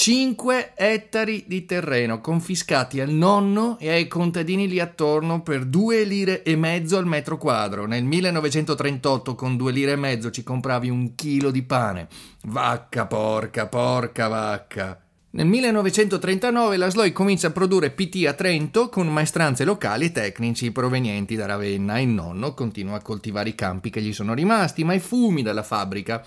[0.00, 6.44] 5 ettari di terreno confiscati al nonno e ai contadini lì attorno per 2 lire
[6.44, 7.84] e mezzo al metro quadro.
[7.84, 12.06] Nel 1938 con 2 lire e mezzo ci compravi un chilo di pane.
[12.44, 15.02] Vacca porca, porca vacca.
[15.30, 20.70] Nel 1939 la SLOI comincia a produrre PT a Trento con maestranze locali e tecnici
[20.70, 21.98] provenienti da Ravenna.
[21.98, 25.64] Il nonno continua a coltivare i campi che gli sono rimasti, ma i fumi dalla
[25.64, 26.24] fabbrica,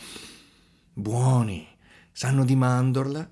[0.92, 1.66] buoni,
[2.12, 3.30] sanno di mandorla,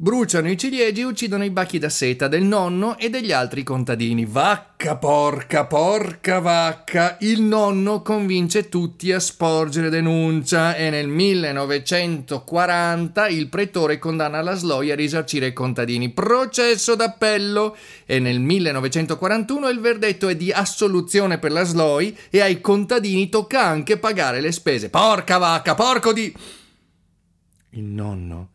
[0.00, 4.26] Bruciano i ciliegi e uccidono i bacchi da seta del nonno e degli altri contadini.
[4.26, 7.16] Vacca porca, porca vacca!
[7.22, 14.92] Il nonno convince tutti a sporgere denuncia e nel 1940 il pretore condanna la Sloy
[14.92, 16.10] a risarcire i contadini.
[16.10, 22.60] Processo d'appello e nel 1941 il verdetto è di assoluzione per la Sloy e ai
[22.60, 24.90] contadini tocca anche pagare le spese.
[24.90, 26.32] Porca vacca, porco di...
[27.70, 28.50] Il nonno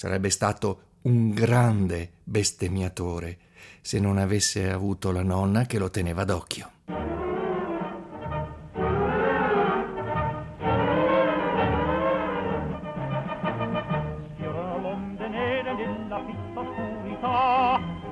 [0.00, 3.36] Sarebbe stato un grande bestemmiatore
[3.82, 6.70] se non avesse avuto la nonna che lo teneva d'occhio.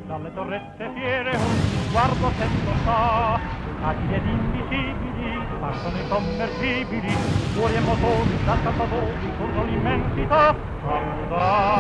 [0.07, 1.57] dalle torrette fiere un
[1.89, 3.41] sguardo sempre fa,
[3.81, 5.18] agili ed invisibili
[5.59, 7.09] passano i sommergibili,
[7.53, 10.55] fuori e motori, dal salvadori, corrono l'immensità,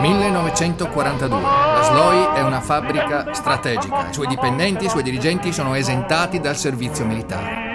[0.00, 1.40] 1942.
[1.40, 4.08] La SLOI è una fabbrica strategica.
[4.08, 7.66] I suoi dipendenti i suoi dirigenti sono esentati dal servizio militare.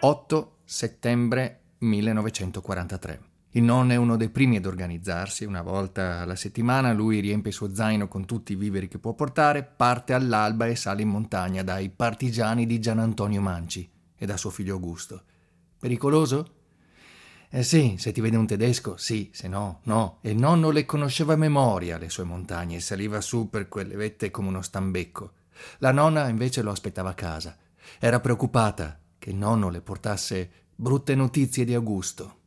[0.00, 3.29] 8 settembre 1943.
[3.54, 5.44] Il nonno è uno dei primi ad organizzarsi.
[5.44, 9.12] Una volta alla settimana lui riempie il suo zaino con tutti i viveri che può
[9.14, 14.36] portare, parte all'alba e sale in montagna dai partigiani di Gian Antonio Manci e da
[14.36, 15.22] suo figlio Augusto.
[15.80, 16.54] Pericoloso?
[17.48, 20.18] Eh sì, se ti vede un tedesco, sì, se no, no.
[20.20, 23.96] E il nonno le conosceva a memoria le sue montagne e saliva su per quelle
[23.96, 25.32] vette come uno stambecco.
[25.78, 27.56] La nonna invece lo aspettava a casa.
[27.98, 32.38] Era preoccupata che il nonno le portasse brutte notizie di Augusto.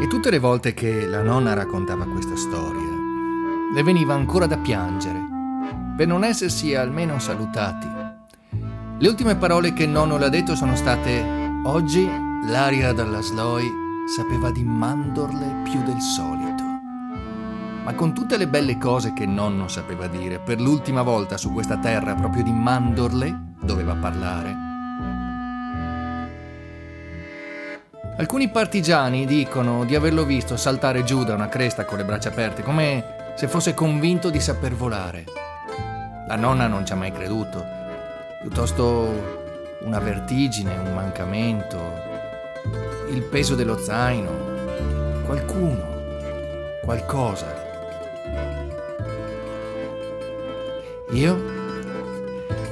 [0.00, 2.88] E tutte le volte che la nonna raccontava questa storia,
[3.74, 5.28] le veniva ancora da piangere
[6.00, 7.86] per non essersi almeno salutati.
[8.98, 11.22] Le ultime parole che nonno le ha detto sono state
[11.64, 12.08] Oggi
[12.46, 13.70] l'aria dalla Sloi
[14.06, 16.64] sapeva di mandorle più del solito.
[17.84, 21.76] Ma con tutte le belle cose che nonno sapeva dire, per l'ultima volta su questa
[21.76, 24.69] terra proprio di mandorle doveva parlare.
[28.20, 32.60] Alcuni partigiani dicono di averlo visto saltare giù da una cresta con le braccia aperte,
[32.60, 35.24] come se fosse convinto di saper volare.
[36.28, 37.64] La nonna non ci ha mai creduto,
[38.42, 41.78] piuttosto una vertigine, un mancamento,
[43.08, 44.30] il peso dello zaino,
[45.24, 45.82] qualcuno,
[46.84, 47.46] qualcosa.
[51.12, 51.42] Io?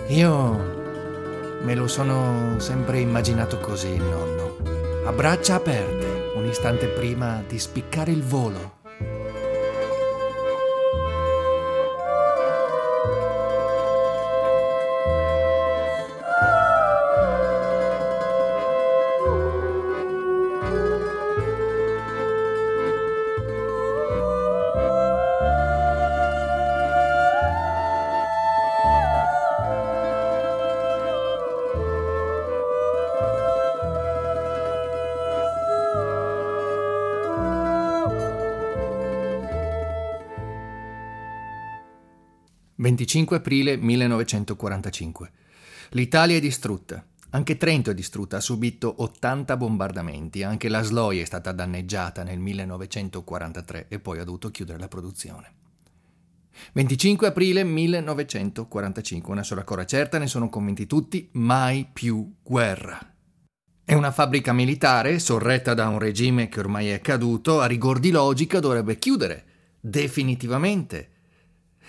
[0.08, 4.67] Io me lo sono sempre immaginato così, nonno,
[5.08, 8.77] a braccia aperte, un istante prima di spiccare il volo.
[43.08, 45.30] 25 aprile 1945.
[45.92, 47.02] L'Italia è distrutta.
[47.30, 52.38] Anche Trento è distrutta, ha subito 80 bombardamenti, anche la Sloy è stata danneggiata nel
[52.38, 55.52] 1943 e poi ha dovuto chiudere la produzione.
[56.74, 62.98] 25 aprile 1945, una sola cosa certa, ne sono convinti tutti, mai più guerra.
[63.84, 68.10] È una fabbrica militare, sorretta da un regime che ormai è caduto, a rigor di
[68.10, 69.44] logica dovrebbe chiudere,
[69.80, 71.16] definitivamente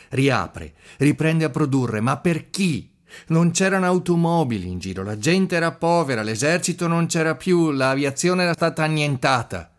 [0.09, 2.91] riapre, riprende a produrre, ma per chi?
[3.27, 8.53] Non c'erano automobili in giro, la gente era povera, l'esercito non c'era più, l'aviazione era
[8.53, 9.71] stata annientata.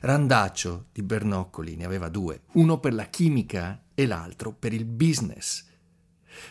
[0.00, 5.66] Randaccio di Bernoccoli ne aveva due, uno per la chimica e l'altro per il business.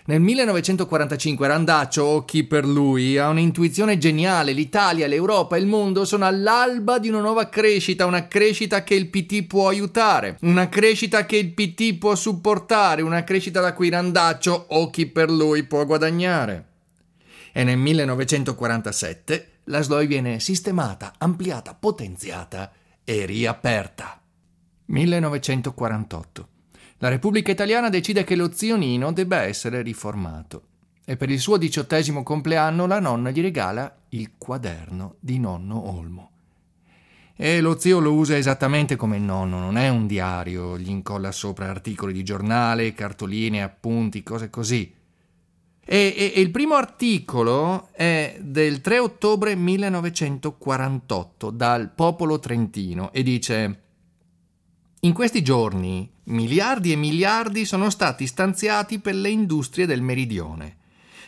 [0.06, 4.52] Nel 1945 Randaccio, occhi per lui, ha un'intuizione geniale.
[4.52, 9.10] L'Italia, l'Europa e il mondo sono all'alba di una nuova crescita, una crescita che il
[9.10, 14.66] PT può aiutare, una crescita che il PT può supportare, una crescita da cui Randaccio,
[14.70, 16.66] occhi per lui, può guadagnare.
[17.52, 22.72] e nel 1947 la SLOI viene sistemata, ampliata, potenziata
[23.04, 24.22] e riaperta.
[24.86, 26.49] 1948.
[27.02, 30.64] La Repubblica Italiana decide che lo zio Nino debba essere riformato
[31.06, 36.32] e per il suo diciottesimo compleanno la nonna gli regala il quaderno di nonno Olmo.
[37.38, 41.32] E lo zio lo usa esattamente come il nonno, non è un diario, gli incolla
[41.32, 44.94] sopra articoli di giornale, cartoline, appunti, cose così.
[45.86, 53.24] E, e, e, il primo articolo è del 3 ottobre 1948 dal Popolo Trentino e
[53.24, 53.84] dice
[55.02, 60.76] In questi giorni miliardi e miliardi sono stati stanziati per le industrie del meridione.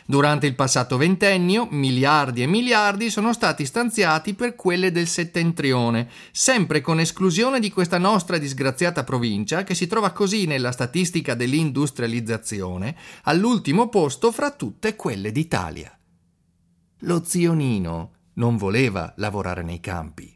[0.04, 6.82] Durante il passato ventennio miliardi e miliardi sono stati stanziati per quelle del settentrione, sempre
[6.82, 13.88] con esclusione di questa nostra disgraziata provincia che si trova così nella statistica dell'industrializzazione all'ultimo
[13.88, 15.96] posto fra tutte quelle d'Italia.
[17.04, 20.30] Lo zio Nino non voleva lavorare nei campi,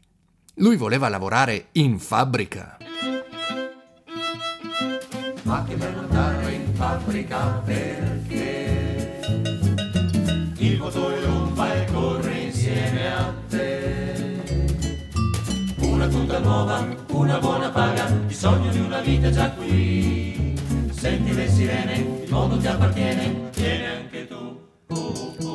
[0.55, 2.77] lui voleva lavorare in fabbrica.
[5.47, 9.21] Ma che bello andare in fabbrica perché
[10.57, 14.41] il motore non va e corre insieme a te.
[15.77, 20.53] Una tuta nuova, una buona paga, il sogno di una vita già qui.
[20.91, 24.66] Senti le sirene, il mondo ti appartiene, vieni anche tu.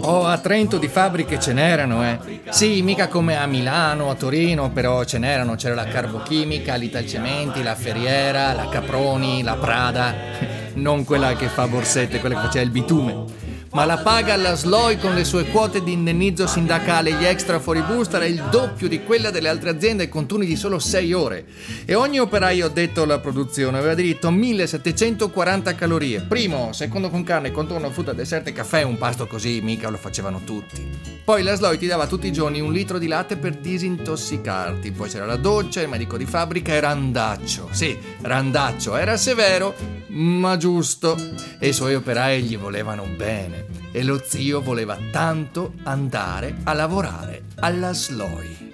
[0.04, 2.40] Oh, a Trento di fabbriche ce n'erano, eh.
[2.50, 5.54] Sì, mica come a Milano, a Torino, però ce n'erano.
[5.54, 10.60] C'era la Carbochimica, l'Italcementi, la Ferriera, la Caproni, la Prada.
[10.74, 13.24] Non quella che fa borsette, quella che faceva il bitume
[13.72, 17.58] ma la paga alla SLOI con le sue quote di indennizzo sindacale e gli extra
[17.58, 21.12] fuori busta era il doppio di quella delle altre aziende con turni di solo 6
[21.14, 21.46] ore.
[21.86, 26.20] E ogni operaio addetto alla produzione aveva diritto a 1740 calorie.
[26.20, 30.42] Primo, secondo con carne, contorno, frutta, dessert e caffè, un pasto così mica lo facevano
[30.44, 30.90] tutti.
[31.24, 34.92] Poi la SLOI ti dava tutti i giorni un litro di latte per disintossicarti.
[34.92, 37.68] Poi c'era la doccia, il medico di fabbrica e Randaccio.
[37.70, 39.74] Sì, Randaccio era severo,
[40.08, 41.16] ma giusto.
[41.58, 43.61] E i suoi operai gli volevano bene
[43.92, 48.70] e lo zio voleva tanto andare a lavorare alla SLOI.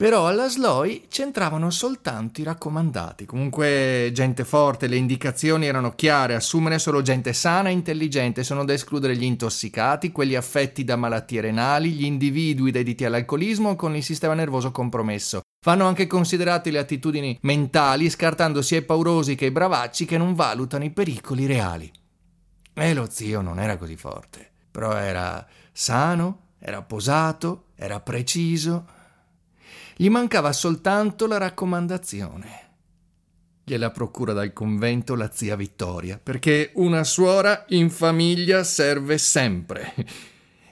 [0.00, 3.26] Però alla SLOI c'entravano soltanto i raccomandati.
[3.26, 8.72] Comunque gente forte, le indicazioni erano chiare, assumere solo gente sana e intelligente, sono da
[8.72, 14.32] escludere gli intossicati, quelli affetti da malattie renali, gli individui dediti all'alcolismo con il sistema
[14.32, 15.42] nervoso compromesso.
[15.66, 20.32] Vanno anche considerate le attitudini mentali, scartando sia i paurosi che i bravacci che non
[20.32, 21.92] valutano i pericoli reali.
[22.72, 28.86] E lo zio non era così forte, però era sano, era posato, era preciso.
[29.96, 32.68] Gli mancava soltanto la raccomandazione.
[33.64, 39.94] Gliela procura dal convento la zia Vittoria, perché una suora in famiglia serve sempre.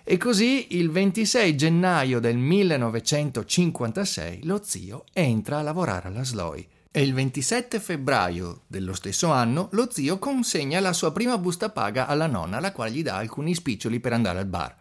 [0.02, 7.02] E così il 26 gennaio del 1956 lo zio entra a lavorare alla SLOI e
[7.02, 12.26] il 27 febbraio dello stesso anno lo zio consegna la sua prima busta paga alla
[12.26, 14.74] nonna, la quale gli dà alcuni spiccioli per andare al bar.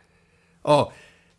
[0.62, 0.92] Oh,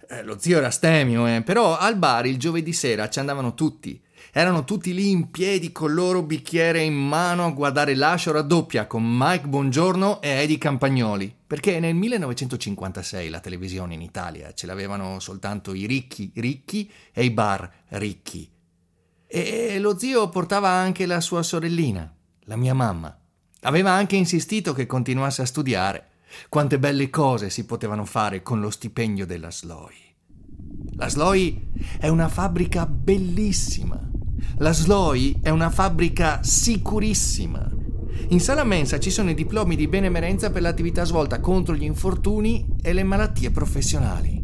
[0.09, 4.00] eh, lo zio era stemio, eh, però al bar il giovedì sera ci andavano tutti.
[4.33, 8.87] Erano tutti lì in piedi con il loro bicchiere in mano a guardare l'ascio raddoppia
[8.87, 11.35] con Mike Bongiorno e Eddie Campagnoli.
[11.46, 17.31] Perché nel 1956 la televisione in Italia ce l'avevano soltanto i ricchi ricchi e i
[17.31, 18.50] bar ricchi.
[19.31, 22.11] E lo zio portava anche la sua sorellina,
[22.45, 23.14] la mia mamma.
[23.62, 26.07] Aveva anche insistito che continuasse a studiare.
[26.49, 29.95] Quante belle cose si potevano fare con lo stipendio della SLOI.
[30.97, 34.01] La SLOI è una fabbrica bellissima.
[34.57, 37.71] La SLOI è una fabbrica sicurissima.
[38.29, 42.67] In sala mensa ci sono i diplomi di benemerenza per l'attività svolta contro gli infortuni
[42.81, 44.43] e le malattie professionali.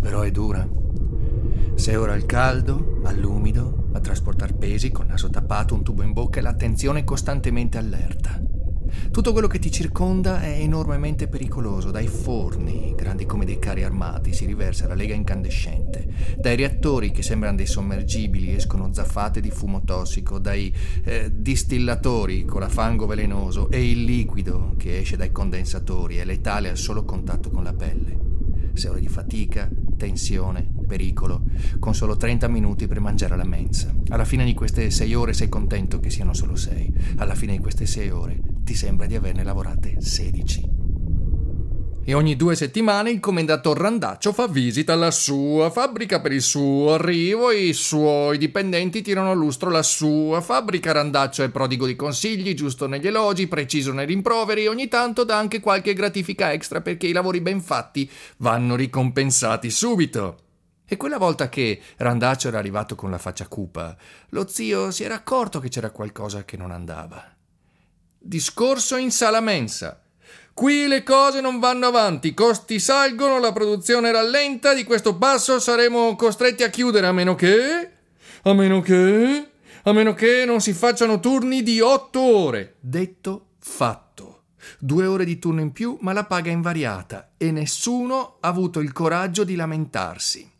[0.00, 0.81] Però è dura.
[1.74, 6.38] Sei ora al caldo, all'umido, a trasportare pesi con naso tappato, un tubo in bocca
[6.38, 8.40] e l'attenzione costantemente allerta.
[9.10, 11.90] Tutto quello che ti circonda è enormemente pericoloso.
[11.90, 16.06] Dai forni, grandi come dei carri armati, si riversa la lega incandescente.
[16.38, 20.38] Dai reattori che sembrano dei sommergibili escono zaffate di fumo tossico.
[20.38, 20.72] Dai
[21.04, 23.70] eh, distillatori con la fango velenoso.
[23.70, 28.31] E il liquido che esce dai condensatori è letale al solo contatto con la pelle.
[28.74, 31.42] Sei ore di fatica, tensione, pericolo,
[31.78, 33.94] con solo 30 minuti per mangiare alla mensa.
[34.08, 37.14] Alla fine di queste 6 ore sei contento che siano solo 6.
[37.16, 40.81] Alla fine di queste 6 ore ti sembra di averne lavorate 16.
[42.04, 46.94] E ogni due settimane il commendator Randaccio fa visita alla sua fabbrica per il suo
[46.94, 50.90] arrivo e i suoi dipendenti tirano a lustro la sua fabbrica.
[50.90, 55.38] Randaccio è prodigo di consigli, giusto negli elogi, preciso nei rimproveri e ogni tanto dà
[55.38, 60.38] anche qualche gratifica extra perché i lavori ben fatti vanno ricompensati subito.
[60.84, 63.96] E quella volta che Randaccio era arrivato con la faccia cupa,
[64.30, 67.24] lo zio si era accorto che c'era qualcosa che non andava.
[68.18, 70.02] Discorso in sala mensa.
[70.54, 75.58] Qui le cose non vanno avanti, i costi salgono, la produzione rallenta, di questo passo
[75.58, 77.90] saremo costretti a chiudere a meno che...
[78.42, 79.50] a meno che...
[79.82, 82.74] a meno che non si facciano turni di otto ore.
[82.80, 84.42] Detto, fatto.
[84.78, 88.80] Due ore di turno in più, ma la paga è invariata e nessuno ha avuto
[88.80, 90.51] il coraggio di lamentarsi.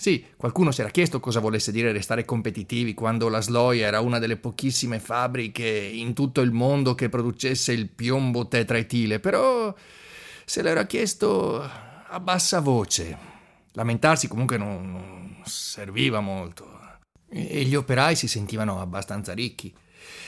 [0.00, 4.20] Sì, qualcuno si era chiesto cosa volesse dire restare competitivi quando la Sloy era una
[4.20, 9.74] delle pochissime fabbriche in tutto il mondo che producesse il piombo tetraetile, però
[10.44, 13.18] se l'era chiesto a bassa voce.
[13.72, 16.78] Lamentarsi comunque non, non serviva molto.
[17.28, 19.74] E gli operai si sentivano abbastanza ricchi.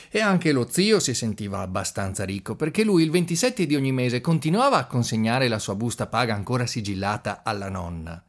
[0.09, 4.19] E anche lo zio si sentiva abbastanza ricco, perché lui il 27 di ogni mese
[4.19, 8.21] continuava a consegnare la sua busta paga ancora sigillata alla nonna.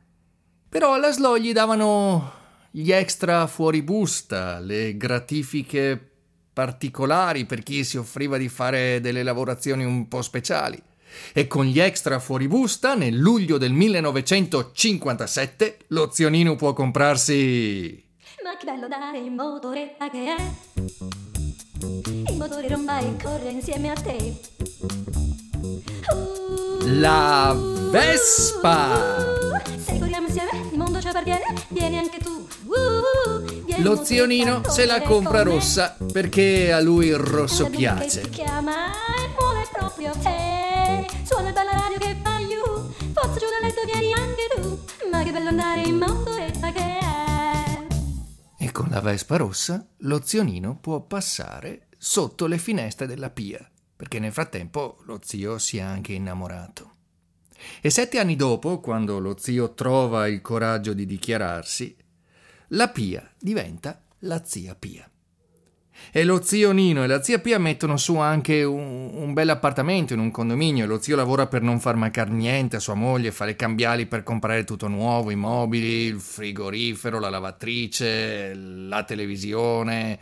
[0.73, 2.33] Però alla SLO gli davano
[2.71, 6.13] gli extra fuori busta, le gratifiche
[6.51, 10.83] particolari per chi si offriva di fare delle lavorazioni un po' speciali.
[11.35, 18.03] E con gli extra fuori busta, nel luglio del 1957, lo zionino può comprarsi...
[18.43, 20.37] Ma che bello dare in motoretta che è!
[22.31, 22.79] Il motore e
[23.23, 25.52] corre insieme a te.
[26.85, 27.57] La
[27.91, 29.41] Vespa!
[31.23, 32.47] appartiene, vieni anche tu.
[33.79, 38.21] Lo zionino se la compra rossa perché a lui il rosso piace.
[40.25, 41.07] E.
[41.25, 42.93] Suona il bella radio che fa you.
[43.13, 44.79] Forza giù dal letto, vieni anche tu.
[45.11, 47.87] Ma che bello andare in motoretta che è.
[48.59, 53.65] E con la Vespa rossa lo zionino può passare sotto le finestre della Pia,
[54.03, 56.91] perché nel frattempo lo zio si è anche innamorato.
[57.81, 61.95] E sette anni dopo, quando lo zio trova il coraggio di dichiararsi,
[62.71, 65.09] la Pia diventa la zia Pia.
[66.11, 70.15] E lo zio Nino e la zia Pia mettono su anche un, un bel appartamento
[70.15, 70.85] in un condominio.
[70.87, 74.25] Lo zio lavora per non far mancare niente a sua moglie, fa le cambiali per
[74.25, 80.19] comprare tutto nuovo, i mobili, il frigorifero, la lavatrice, la televisione,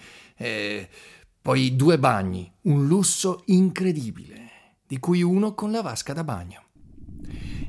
[1.43, 4.51] poi due bagni, un lusso incredibile,
[4.87, 6.65] di cui uno con la vasca da bagno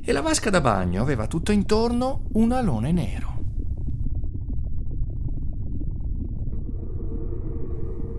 [0.04, 3.40] e la vasca da bagno aveva tutto intorno un alone nero.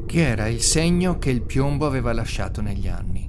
[0.06, 3.28] Che era il segno che il piombo aveva lasciato negli anni.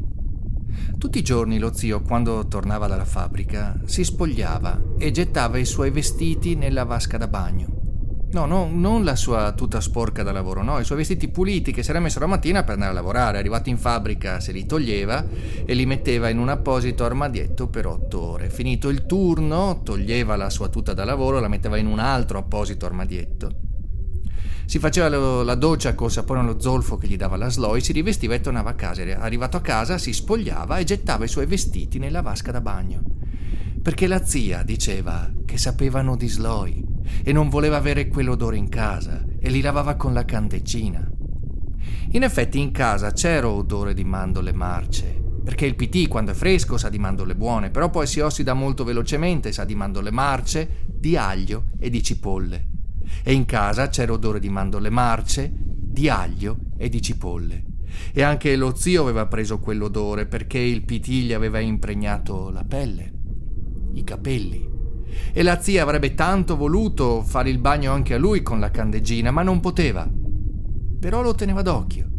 [0.97, 5.89] Tutti i giorni lo zio, quando tornava dalla fabbrica, si spogliava e gettava i suoi
[5.89, 7.82] vestiti nella vasca da bagno.
[8.33, 11.83] No, no, non la sua tuta sporca da lavoro, no, i suoi vestiti puliti che
[11.83, 13.37] si era messo la mattina per andare a lavorare.
[13.37, 15.23] Arrivato in fabbrica se li toglieva
[15.63, 18.49] e li metteva in un apposito armadietto per otto ore.
[18.49, 22.87] Finito il turno, toglieva la sua tuta da lavoro, la metteva in un altro apposito
[22.87, 23.51] armadietto.
[24.65, 27.91] Si faceva lo, la doccia col sapone allo zolfo che gli dava la Sloy, si
[27.91, 29.03] rivestiva e tornava a casa.
[29.19, 33.03] Arrivato a casa si spogliava e gettava i suoi vestiti nella vasca da bagno.
[33.79, 36.92] Perché la zia diceva che sapevano di Sloy
[37.23, 41.07] e non voleva avere quell'odore in casa e li lavava con la candeggina.
[42.11, 46.77] In effetti in casa c'era odore di mandorle marce, perché il PT quando è fresco
[46.77, 51.17] sa di mandorle buone, però poi si ossida molto velocemente, sa di mandorle marce, di
[51.17, 52.67] aglio e di cipolle.
[53.23, 57.65] E in casa c'era odore di mandorle marce, di aglio e di cipolle.
[58.13, 63.11] E anche lo zio aveva preso quell'odore perché il PT gli aveva impregnato la pelle,
[63.93, 64.72] i capelli
[65.31, 69.31] e la zia avrebbe tanto voluto fare il bagno anche a lui con la candeggina,
[69.31, 70.09] ma non poteva.
[70.99, 72.09] Però lo teneva d'occhio.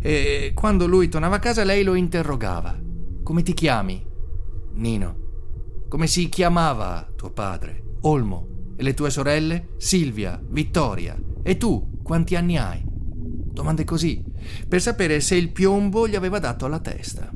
[0.00, 2.78] E quando lui tornava a casa lei lo interrogava.
[3.22, 4.04] Come ti chiami?
[4.74, 5.16] Nino.
[5.88, 7.82] Come si chiamava tuo padre?
[8.02, 8.72] Olmo.
[8.76, 9.68] E le tue sorelle?
[9.76, 11.16] Silvia, Vittoria.
[11.42, 12.82] E tu, quanti anni hai?
[12.86, 14.22] Domande così,
[14.66, 17.30] per sapere se il piombo gli aveva dato alla testa.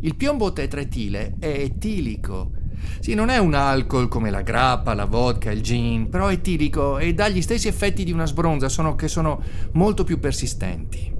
[0.00, 2.52] Il piombo tetretile è etilico
[3.00, 6.98] sì, non è un alcol come la grappa, la vodka, il gin, però è etilico
[6.98, 11.14] e dà gli stessi effetti di una sbronza, solo che sono molto più persistenti.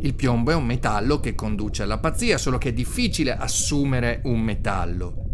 [0.00, 4.40] Il piombo è un metallo che conduce alla pazzia, solo che è difficile assumere un
[4.40, 5.26] metallo.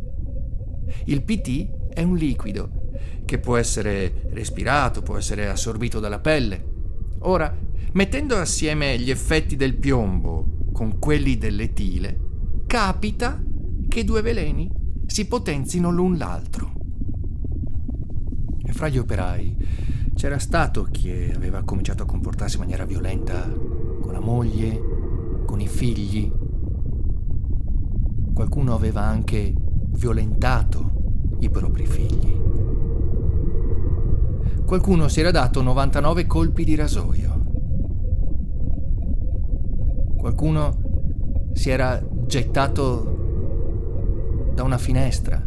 [1.04, 2.90] Il PT è un liquido
[3.24, 6.72] che può essere respirato, può essere assorbito dalla pelle.
[7.20, 7.54] Ora,
[7.92, 12.18] mettendo assieme gli effetti del piombo con quelli dell'etile,
[12.66, 13.42] capita
[13.88, 16.72] che due veleni si potenzino l'un l'altro.
[18.64, 19.56] E fra gli operai
[20.14, 23.48] c'era stato chi aveva cominciato a comportarsi in maniera violenta
[24.00, 24.80] con la moglie,
[25.46, 26.32] con i figli.
[28.32, 29.54] Qualcuno aveva anche
[29.90, 32.40] violentato i propri figli.
[34.64, 37.32] Qualcuno si era dato 99 colpi di rasoio.
[40.16, 43.23] Qualcuno si era gettato
[44.54, 45.42] da una finestra.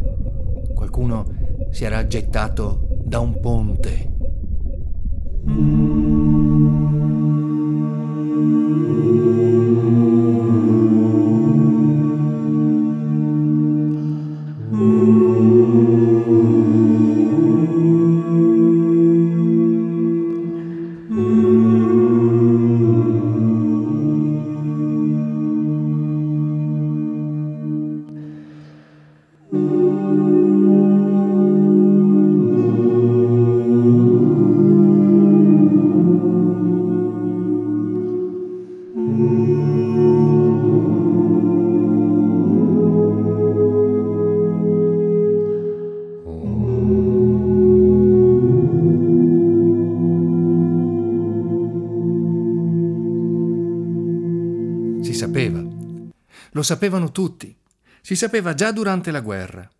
[0.74, 1.24] Qualcuno
[1.70, 4.16] si era gettato da un ponte.
[5.44, 5.77] Si
[56.58, 57.56] Lo sapevano tutti.
[58.00, 59.70] Si sapeva già durante la guerra.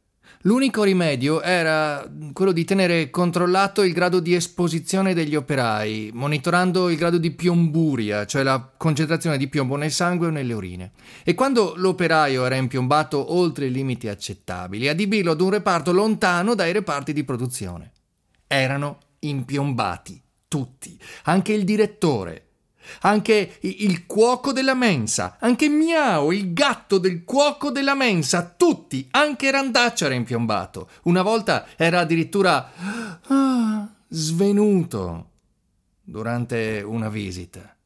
[0.42, 6.96] L'unico rimedio era quello di tenere controllato il grado di esposizione degli operai, monitorando il
[6.96, 10.92] grado di piomburia, cioè la concentrazione di piombo nel sangue o nelle urine.
[11.24, 16.70] E quando l'operaio era impiombato oltre i limiti accettabili, adibirlo ad un reparto lontano dai
[16.70, 17.90] reparti di produzione.
[18.46, 22.47] Erano impiombati tutti, anche il direttore,
[23.00, 29.50] anche il cuoco della mensa, anche Miao, il gatto del cuoco della mensa, tutti, anche
[29.50, 30.88] Randaccia era impiombato.
[31.04, 32.70] Una volta era addirittura
[33.26, 35.30] ah, svenuto
[36.02, 37.76] durante una visita.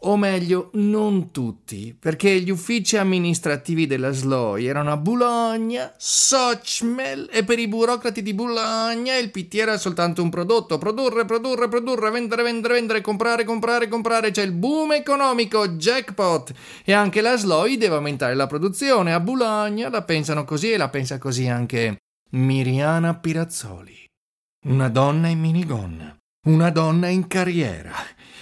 [0.00, 7.44] O meglio, non tutti, perché gli uffici amministrativi della SLOI erano a Bologna, Sochmel e
[7.44, 12.42] per i burocrati di Bologna il PT era soltanto un prodotto, produrre, produrre, produrre, vendere,
[12.42, 16.52] vendere, vendere, comprare, comprare, comprare, c'è il boom economico, jackpot.
[16.84, 20.90] E anche la SLOI deve aumentare la produzione, a Bologna la pensano così e la
[20.90, 21.96] pensa così anche
[22.32, 24.06] Miriana Pirazzoli,
[24.66, 26.14] una donna in minigonna,
[26.48, 27.92] una donna in carriera.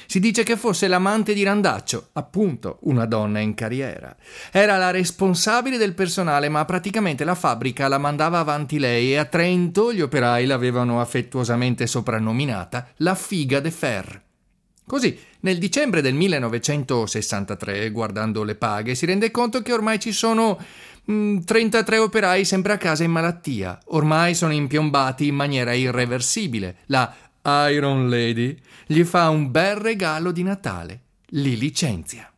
[0.06, 4.14] Si dice che fosse l'amante di Randaccio, appunto una donna in carriera.
[4.50, 9.24] Era la responsabile del personale, ma praticamente la fabbrica la mandava avanti lei e a
[9.24, 14.22] Trento gli operai l'avevano affettuosamente soprannominata la figa de fer.
[14.86, 20.62] Così, nel dicembre del 1963, guardando le paghe, si rende conto che ormai ci sono
[21.10, 23.78] mm, 33 operai sempre a casa in malattia.
[23.86, 26.76] Ormai sono impiombati in maniera irreversibile.
[26.86, 27.14] La
[27.46, 31.00] Iron Lady gli fa un bel regalo di Natale.
[31.28, 32.32] Li licenzia.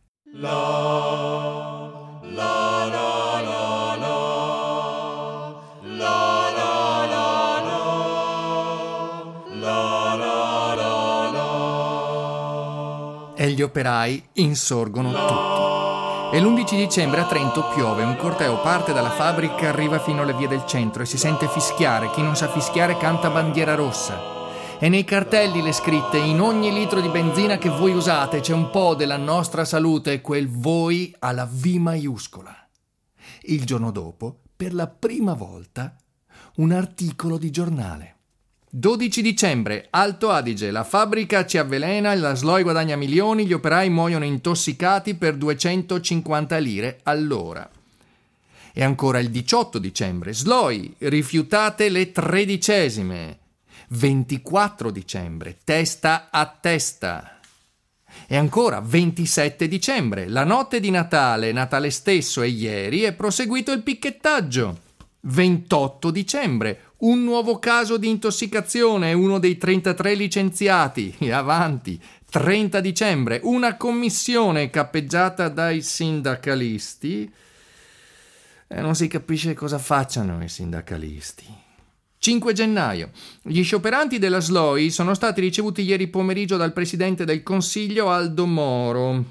[13.38, 16.36] E gli operai insorgono tutti.
[16.36, 20.48] E l'11 dicembre a Trento piove, un corteo parte dalla fabbrica, arriva fino alle vie
[20.48, 22.10] del centro e si sente fischiare.
[22.10, 24.35] Chi non sa fischiare canta bandiera rossa
[24.78, 28.70] e nei cartelli le scritte in ogni litro di benzina che voi usate c'è un
[28.70, 32.54] po' della nostra salute, quel voi alla V maiuscola.
[33.42, 35.96] Il giorno dopo, per la prima volta,
[36.56, 38.14] un articolo di giornale.
[38.68, 44.24] 12 dicembre, Alto Adige, la fabbrica ci avvelena, la Sloi guadagna milioni, gli operai muoiono
[44.24, 47.70] intossicati per 250 lire all'ora.
[48.74, 53.38] E ancora il 18 dicembre, Sloi, rifiutate le tredicesime.
[53.88, 57.38] 24 dicembre, testa a testa.
[58.26, 63.82] E ancora 27 dicembre, la notte di Natale, Natale stesso e ieri, è proseguito il
[63.82, 64.84] picchettaggio.
[65.20, 71.14] 28 dicembre, un nuovo caso di intossicazione, uno dei 33 licenziati.
[71.18, 72.00] E avanti.
[72.28, 77.32] 30 dicembre, una commissione cappeggiata dai sindacalisti.
[78.68, 81.64] E non si capisce cosa facciano i sindacalisti.
[82.18, 83.10] 5 gennaio.
[83.42, 89.24] Gli scioperanti della SLOI sono stati ricevuti ieri pomeriggio dal presidente del Consiglio Aldo Moro.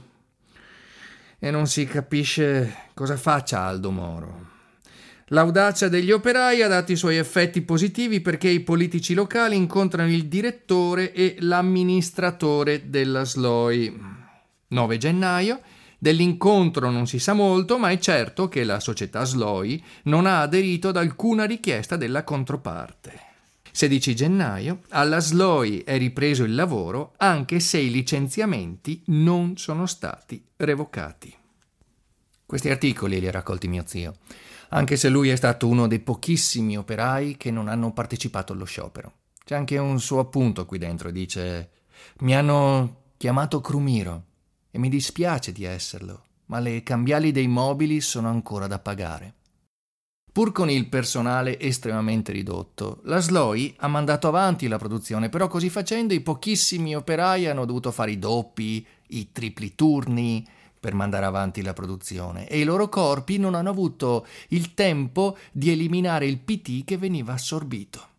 [1.40, 4.54] E non si capisce cosa faccia Aldo Moro.
[5.30, 10.28] L'audacia degli operai ha dato i suoi effetti positivi perché i politici locali incontrano il
[10.28, 14.00] direttore e l'amministratore della SLOI.
[14.68, 15.62] 9 gennaio.
[15.98, 20.90] Dell'incontro non si sa molto, ma è certo che la società Sloy non ha aderito
[20.90, 23.34] ad alcuna richiesta della controparte.
[23.72, 30.42] 16 gennaio, alla Sloy è ripreso il lavoro anche se i licenziamenti non sono stati
[30.56, 31.36] revocati.
[32.46, 34.18] Questi articoli li ha raccolti mio zio,
[34.70, 39.12] anche se lui è stato uno dei pochissimi operai che non hanno partecipato allo sciopero.
[39.44, 41.72] C'è anche un suo appunto qui dentro, dice
[42.20, 44.24] mi hanno chiamato Crumiro
[44.76, 49.36] e mi dispiace di esserlo, ma le cambiali dei mobili sono ancora da pagare.
[50.34, 55.70] Pur con il personale estremamente ridotto, la Sloy ha mandato avanti la produzione, però così
[55.70, 60.46] facendo i pochissimi operai hanno dovuto fare i doppi, i tripli turni
[60.78, 65.72] per mandare avanti la produzione e i loro corpi non hanno avuto il tempo di
[65.72, 68.15] eliminare il PT che veniva assorbito.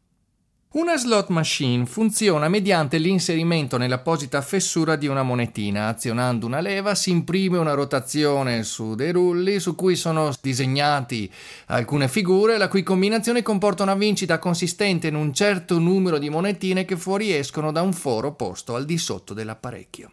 [0.77, 5.89] Una slot machine funziona mediante l'inserimento nell'apposita fessura di una monetina.
[5.89, 11.33] Azionando una leva si imprime una rotazione su dei rulli su cui sono disegnati
[11.69, 16.85] alcune figure la cui combinazione comporta una vincita consistente in un certo numero di monetine
[16.85, 20.11] che fuoriescono da un foro posto al di sotto dell'apparecchio.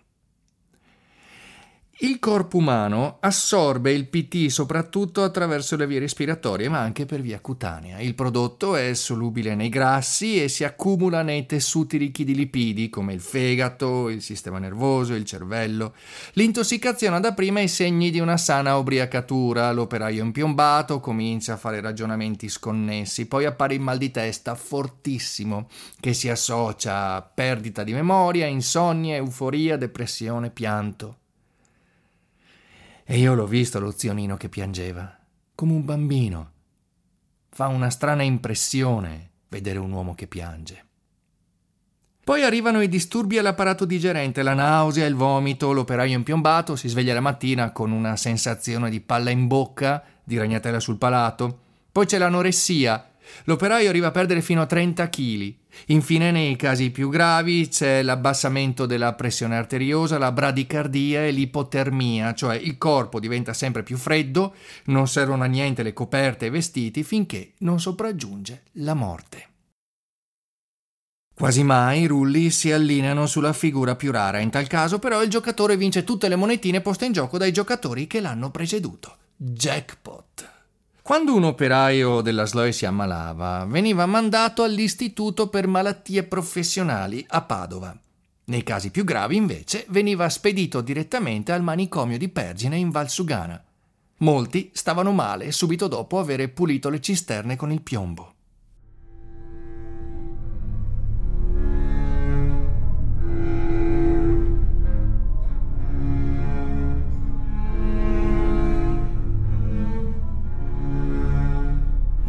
[1.97, 7.39] Il corpo umano assorbe il PT soprattutto attraverso le vie respiratorie, ma anche per via
[7.39, 7.99] cutanea.
[7.99, 13.13] Il prodotto è solubile nei grassi e si accumula nei tessuti ricchi di lipidi, come
[13.13, 15.93] il fegato, il sistema nervoso, il cervello.
[16.33, 19.71] L'intossicazione ha dapprima i segni di una sana ubriacatura.
[19.71, 25.69] L'operaio impiombato comincia a fare ragionamenti sconnessi, poi appare il mal di testa fortissimo,
[25.99, 31.17] che si associa a perdita di memoria, insonnia, euforia, depressione, pianto.
[33.05, 35.17] E io l'ho visto lo zio Nino che piangeva,
[35.55, 36.51] come un bambino.
[37.49, 40.85] Fa una strana impressione vedere un uomo che piange.
[42.23, 47.19] Poi arrivano i disturbi all'apparato digerente, la nausea, il vomito, l'operaio impiombato si sveglia la
[47.19, 51.59] mattina con una sensazione di palla in bocca, di ragnatela sul palato.
[51.91, 53.12] Poi c'è l'anoressia,
[53.45, 55.53] L'operaio arriva a perdere fino a 30 kg.
[55.87, 62.55] Infine, nei casi più gravi, c'è l'abbassamento della pressione arteriosa, la bradicardia e l'ipotermia, cioè
[62.55, 64.53] il corpo diventa sempre più freddo,
[64.85, 69.47] non servono a niente le coperte e i vestiti finché non sopraggiunge la morte.
[71.35, 75.29] Quasi mai i rulli si allineano sulla figura più rara, in tal caso però il
[75.29, 79.17] giocatore vince tutte le monetine poste in gioco dai giocatori che l'hanno preceduto.
[79.35, 80.52] Jackpot.
[81.03, 87.93] Quando un operaio della SLOE si ammalava, veniva mandato all'Istituto per malattie professionali a Padova.
[88.45, 93.61] Nei casi più gravi, invece, veniva spedito direttamente al manicomio di Pergine in Valsugana.
[94.19, 98.32] Molti stavano male subito dopo avere pulito le cisterne con il piombo.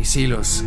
[0.05, 0.62] I silos.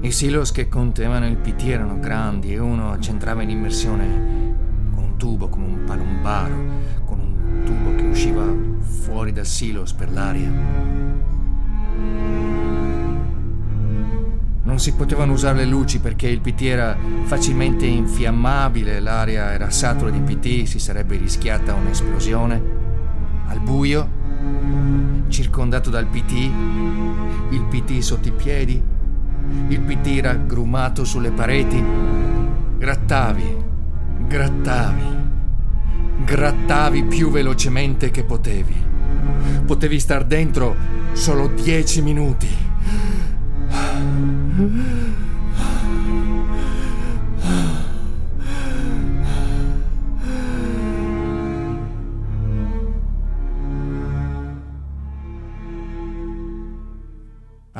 [0.00, 4.56] I silos che contenevano il PT erano grandi e uno c'entrava in immersione
[4.92, 6.56] con un tubo come un palombaro,
[7.04, 10.50] con un tubo che usciva fuori dal silos per l'aria.
[14.64, 20.10] Non si potevano usare le luci perché il PT era facilmente infiammabile, l'aria era satura
[20.10, 22.60] di PT, si sarebbe rischiata un'esplosione.
[23.46, 24.22] Al buio
[25.28, 26.32] circondato dal PT,
[27.50, 28.82] il PT sotto i piedi,
[29.68, 31.82] il PT raggrumato sulle pareti.
[32.78, 33.56] Grattavi,
[34.26, 35.04] grattavi,
[36.24, 38.74] grattavi più velocemente che potevi.
[39.64, 40.76] Potevi star dentro
[41.12, 42.48] solo dieci minuti.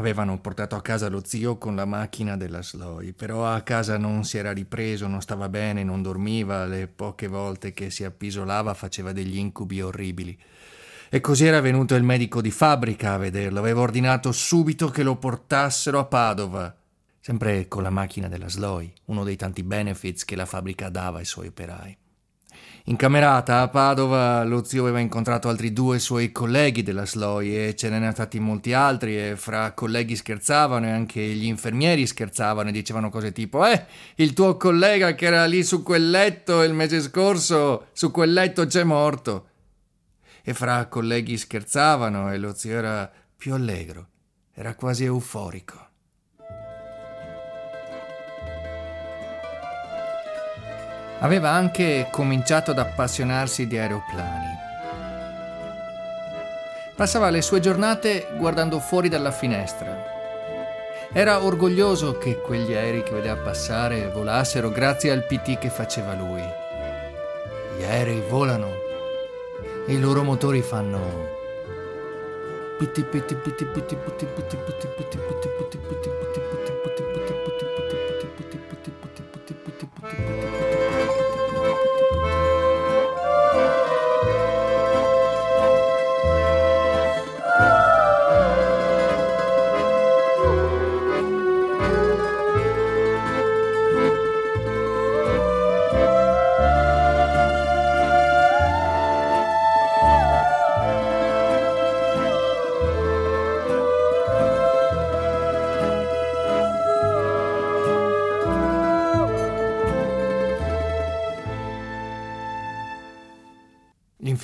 [0.05, 4.25] Avevano portato a casa lo zio con la macchina della Sloy, però a casa non
[4.25, 9.13] si era ripreso, non stava bene, non dormiva, le poche volte che si appisolava faceva
[9.13, 10.39] degli incubi orribili.
[11.09, 15.17] E così era venuto il medico di fabbrica a vederlo, aveva ordinato subito che lo
[15.17, 16.77] portassero a Padova,
[17.19, 21.25] sempre con la macchina della Sloy, uno dei tanti benefits che la fabbrica dava ai
[21.25, 21.97] suoi operai.
[22.87, 27.75] In camerata a Padova lo zio aveva incontrato altri due suoi colleghi della SLOI e
[27.75, 32.73] ce n'erano stati molti altri e fra colleghi scherzavano e anche gli infermieri scherzavano e
[32.73, 37.01] dicevano cose tipo Eh, il tuo collega che era lì su quel letto il mese
[37.01, 39.49] scorso, su quel letto c'è morto.
[40.43, 44.09] E fra colleghi scherzavano e lo zio era più allegro,
[44.53, 45.84] era quasi euforico.
[51.25, 54.53] Aveva anche cominciato ad appassionarsi di aeroplani.
[56.95, 60.05] Passava le sue giornate guardando fuori dalla finestra.
[61.15, 66.45] Era orgoglioso che quegli aerei che vedeva passare volassero grazie al PT che faceva lui.
[67.79, 68.69] Gli aerei volano
[69.87, 71.33] e i loro motori fanno
[72.79, 76.64] Pitti pitti pitti pitti pitti pitti pitti pitti pitti pitti pitti Gli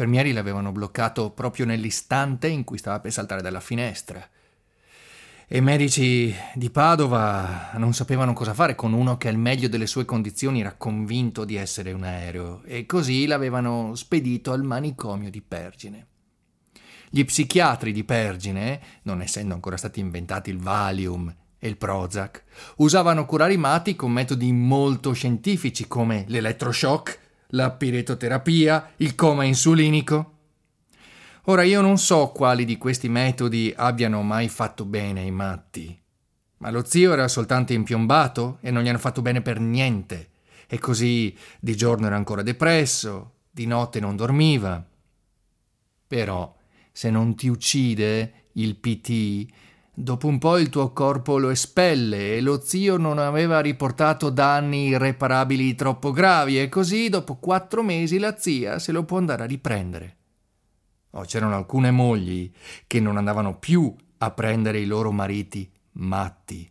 [0.01, 4.27] infermieri l'avevano bloccato proprio nell'istante in cui stava per saltare dalla finestra.
[5.47, 9.87] E i medici di Padova non sapevano cosa fare con uno che al meglio delle
[9.87, 15.43] sue condizioni era convinto di essere un aereo e così l'avevano spedito al manicomio di
[15.43, 16.07] Pergine.
[17.11, 22.45] Gli psichiatri di Pergine, non essendo ancora stati inventati il Valium e il Prozac,
[22.77, 30.39] usavano curare i matti con metodi molto scientifici come l'elettroshock la piretoterapia, il coma insulinico.
[31.45, 35.99] Ora io non so quali di questi metodi abbiano mai fatto bene ai matti,
[36.59, 40.31] ma lo zio era soltanto impiombato e non gli hanno fatto bene per niente,
[40.67, 44.87] e così di giorno era ancora depresso, di notte non dormiva.
[46.07, 46.57] Però
[46.93, 49.47] se non ti uccide il PT,
[49.93, 54.89] Dopo un po' il tuo corpo lo espelle e lo zio non aveva riportato danni
[54.89, 59.47] irreparabili troppo gravi e così dopo quattro mesi la zia se lo può andare a
[59.47, 60.17] riprendere.
[61.11, 62.51] Oh, c'erano alcune mogli
[62.87, 66.71] che non andavano più a prendere i loro mariti matti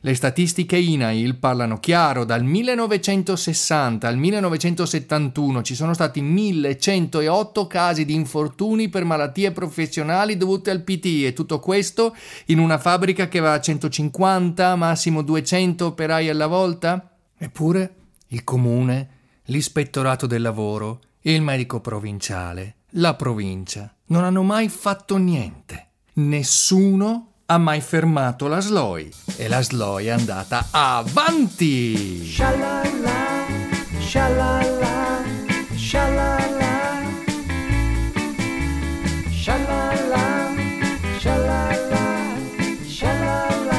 [0.00, 8.14] le statistiche INAIL parlano chiaro, dal 1960 al 1971 ci sono stati 1108 casi di
[8.14, 12.14] infortuni per malattie professionali dovute al PT e tutto questo
[12.46, 17.16] in una fabbrica che va a 150, massimo 200 operai alla volta?
[17.36, 17.94] Eppure
[18.28, 19.08] il comune,
[19.46, 25.88] l'ispettorato del lavoro, il medico provinciale, la provincia non hanno mai fatto niente.
[26.14, 32.26] Nessuno ha mai fermato la SLOI e la SLOI è andata avanti.
[32.26, 33.46] Shalala,
[34.00, 35.22] shalala,
[35.76, 37.02] shalala,
[39.30, 40.54] shalala,
[41.20, 42.04] shalala,
[42.84, 43.74] shalala.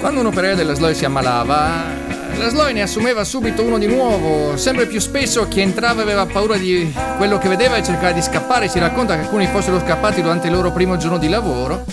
[0.00, 2.03] Quando un operaio della SLOI si ammalava,
[2.38, 4.56] la Sloy ne assumeva subito uno di nuovo.
[4.56, 8.68] Sempre più spesso chi entrava aveva paura di quello che vedeva e cercava di scappare.
[8.68, 11.84] Si racconta che alcuni fossero scappati durante il loro primo giorno di lavoro.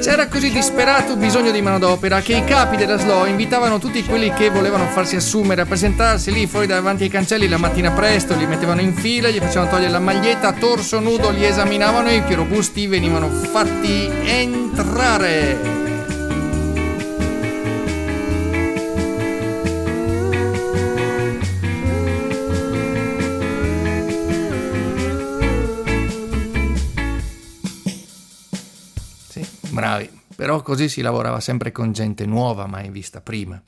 [0.00, 4.48] C'era così disperato bisogno di manodopera che i capi della SLO invitavano tutti quelli che
[4.48, 8.80] volevano farsi assumere a presentarsi lì fuori davanti ai cancelli la mattina presto, li mettevano
[8.80, 12.36] in fila, gli facevano togliere la maglietta, a torso nudo li esaminavano e i più
[12.36, 15.87] robusti venivano fatti entrare.
[29.78, 33.62] Bravi, però così si lavorava sempre con gente nuova, mai vista prima.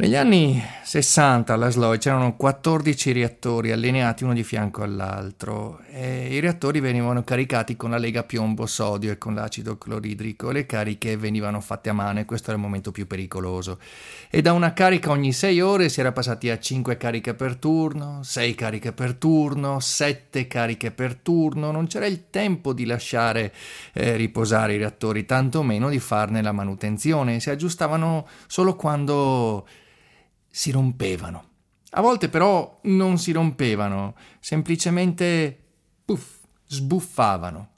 [0.00, 6.40] Negli anni 60 alla SLOI c'erano 14 reattori allineati uno di fianco all'altro e i
[6.40, 10.52] reattori venivano caricati con la lega piombo-sodio e con l'acido cloridrico.
[10.52, 13.78] Le cariche venivano fatte a mano e questo era il momento più pericoloso.
[14.30, 18.20] E da una carica ogni 6 ore si era passati a 5 cariche per turno,
[18.22, 21.72] 6 cariche per turno, 7 cariche per turno.
[21.72, 23.52] Non c'era il tempo di lasciare
[23.92, 27.38] eh, riposare i reattori, tantomeno di farne la manutenzione.
[27.38, 29.66] Si aggiustavano solo quando
[30.50, 31.48] si rompevano.
[31.90, 35.58] A volte però non si rompevano, semplicemente
[36.04, 37.68] puff, sbuffavano.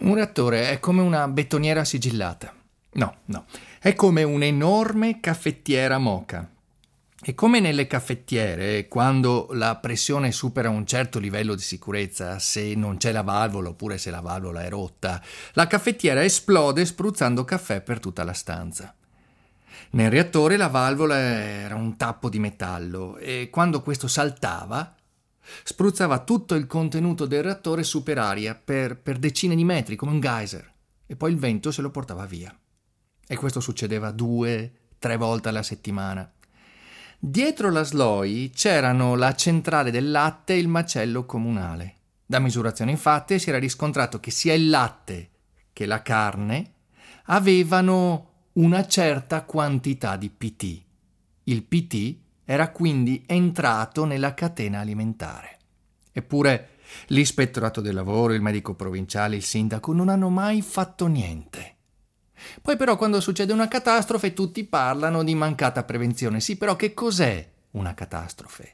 [0.00, 2.52] Un reattore è come una betoniera sigillata.
[2.94, 3.46] No, no,
[3.80, 6.48] è come un'enorme caffettiera moca.
[7.26, 12.98] E come nelle caffettiere, quando la pressione supera un certo livello di sicurezza, se non
[12.98, 15.22] c'è la valvola oppure se la valvola è rotta,
[15.54, 18.94] la caffettiera esplode spruzzando caffè per tutta la stanza.
[19.90, 24.94] Nel reattore la valvola era un tappo di metallo e quando questo saltava
[25.62, 30.12] spruzzava tutto il contenuto del reattore su per aria per, per decine di metri come
[30.12, 30.72] un geyser
[31.06, 32.56] e poi il vento se lo portava via.
[33.26, 36.30] E questo succedeva due, tre volte alla settimana.
[37.18, 41.94] Dietro la Sloi c'erano la centrale del latte e il macello comunale.
[42.26, 45.30] Da misurazione infatti si era riscontrato che sia il latte
[45.72, 46.72] che la carne
[47.26, 50.82] avevano una certa quantità di PT.
[51.44, 55.58] Il PT era quindi entrato nella catena alimentare.
[56.12, 56.68] Eppure
[57.08, 61.76] l'ispettorato del lavoro, il medico provinciale, il sindaco non hanno mai fatto niente.
[62.62, 66.40] Poi però quando succede una catastrofe tutti parlano di mancata prevenzione.
[66.40, 68.73] Sì, però che cos'è una catastrofe?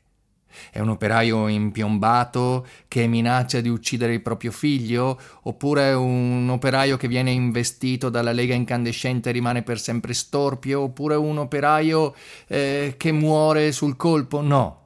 [0.70, 5.18] È un operaio impiombato che minaccia di uccidere il proprio figlio?
[5.42, 10.80] Oppure un operaio che viene investito dalla lega incandescente e rimane per sempre storpio?
[10.80, 12.14] Oppure un operaio
[12.46, 14.40] eh, che muore sul colpo?
[14.40, 14.78] No.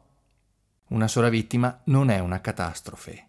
[0.88, 3.26] Una sola vittima non è una catastrofe.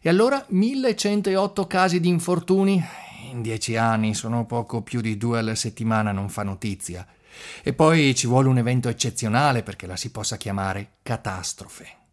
[0.00, 2.82] E allora 1108 casi di infortuni
[3.30, 7.06] in dieci anni sono poco più di due alla settimana, non fa notizia.
[7.62, 12.04] E poi ci vuole un evento eccezionale perché la si possa chiamare catastrofe.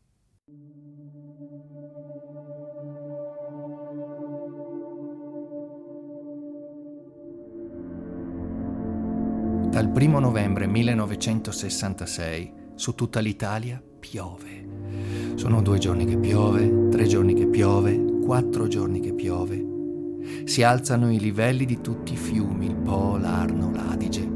[9.74, 14.68] Dal 1 novembre 1966 su tutta l'Italia piove.
[15.36, 19.72] Sono due giorni che piove, tre giorni che piove, quattro giorni che piove,
[20.46, 24.33] si alzano i livelli di tutti i fiumi, il Po, l'Arno, l'Adige.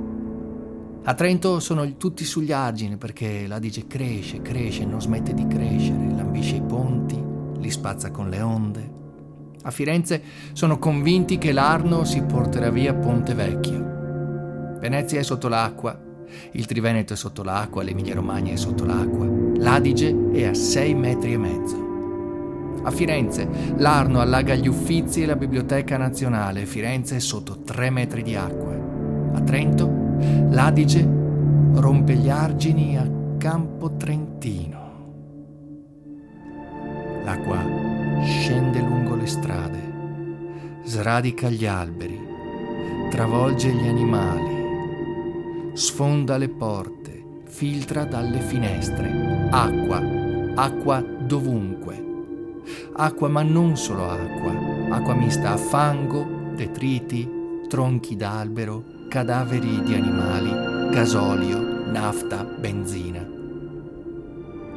[1.07, 6.57] A Trento sono tutti sugli argini perché l'Adige cresce, cresce, non smette di crescere, lambisce
[6.57, 7.17] i ponti,
[7.59, 8.91] li spazza con le onde.
[9.61, 14.79] A Firenze sono convinti che l'Arno si porterà via Ponte Vecchio.
[14.81, 15.97] Venezia è sotto l'acqua,
[16.51, 19.25] il Triveneto è sotto l'acqua, l'Emilia Romagna è sotto l'acqua,
[19.59, 21.85] l'Adige è a 6 metri e mezzo.
[22.83, 23.47] A Firenze
[23.77, 26.65] l'Arno allaga gli uffizi e la Biblioteca Nazionale.
[26.65, 28.75] Firenze è sotto tre metri di acqua.
[29.31, 29.96] A Trento
[30.49, 31.07] l'Adige
[31.73, 34.85] rompe gli argini a Campo Trentino.
[37.23, 37.63] L'acqua
[38.23, 39.79] scende lungo le strade,
[40.83, 42.19] sradica gli alberi,
[43.09, 44.55] travolge gli animali,
[45.73, 49.47] sfonda le porte, filtra dalle finestre.
[49.49, 50.01] Acqua,
[50.55, 52.05] acqua dovunque
[52.93, 54.51] acqua ma non solo acqua,
[54.89, 57.29] acqua mista a fango, detriti,
[57.67, 63.25] tronchi d'albero, cadaveri di animali, gasolio, nafta, benzina.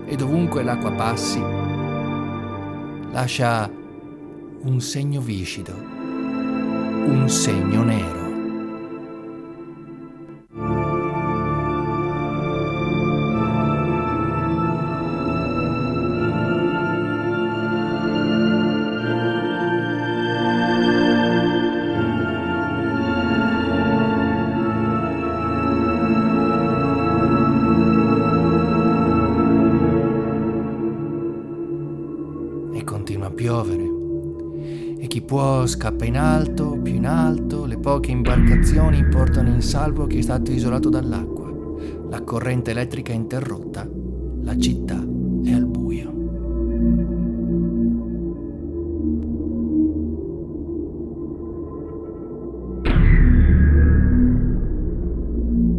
[0.07, 1.41] E dovunque l'acqua passi,
[3.13, 3.71] lascia
[4.63, 8.20] un segno viscido, un segno nero.
[35.91, 40.53] Scappa in alto, più in alto, le poche imbarcazioni portano in salvo chi è stato
[40.53, 41.53] isolato dall'acqua.
[42.09, 43.89] La corrente elettrica è interrotta,
[44.43, 45.05] la città
[45.45, 46.09] è al buio.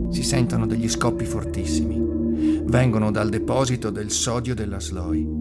[0.10, 2.64] Si sentono degli scoppi fortissimi.
[2.66, 5.40] Vengono dal deposito del sodio della Sloi.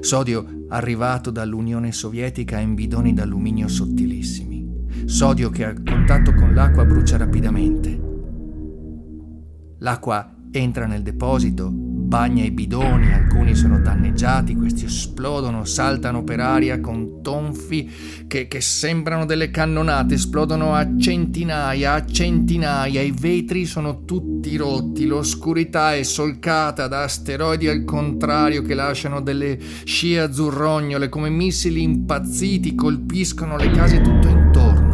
[0.00, 4.62] Sodio arrivato dall'Unione Sovietica in bidoni d'alluminio sottilissimi.
[5.06, 8.00] Sodio che a contatto con l'acqua brucia rapidamente.
[9.78, 11.72] L'acqua entra nel deposito,
[12.14, 17.90] bagna i bidoni, alcuni sono danneggiati, questi esplodono, saltano per aria con tonfi
[18.28, 25.06] che, che, sembrano delle cannonate, esplodono a centinaia, a centinaia, i vetri sono tutti rotti,
[25.06, 32.76] l'oscurità è solcata da asteroidi al contrario che lasciano delle scie azzurrognole come missili impazziti,
[32.76, 34.93] colpiscono le case tutto intorno.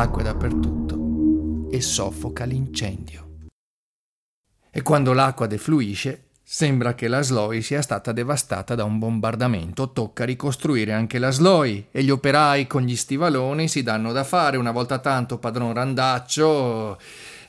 [0.00, 3.48] L'acqua dappertutto e soffoca l'incendio.
[4.70, 9.92] E quando l'acqua defluisce, sembra che la Sloi sia stata devastata da un bombardamento.
[9.92, 14.56] Tocca ricostruire anche la Sloi e gli operai con gli stivaloni si danno da fare.
[14.56, 16.98] Una volta tanto padron Randaccio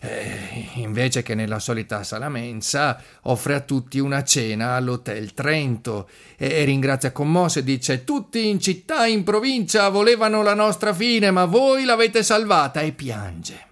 [0.04, 6.50] eh, invece che nella solita sala mensa, offre a tutti una cena all'Hotel Trento e,
[6.50, 11.46] e ringrazia commosso e dice tutti in città, in provincia volevano la nostra fine, ma
[11.46, 13.68] voi l'avete salvata e piange.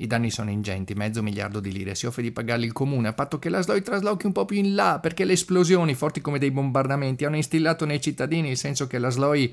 [0.00, 1.94] I danni sono ingenti, mezzo miliardo di lire.
[1.94, 4.56] Si offre di pagarli il comune, a patto che la Sloi traslochi un po' più
[4.56, 8.88] in là, perché le esplosioni, forti come dei bombardamenti, hanno instillato nei cittadini il senso
[8.88, 9.52] che la Sloi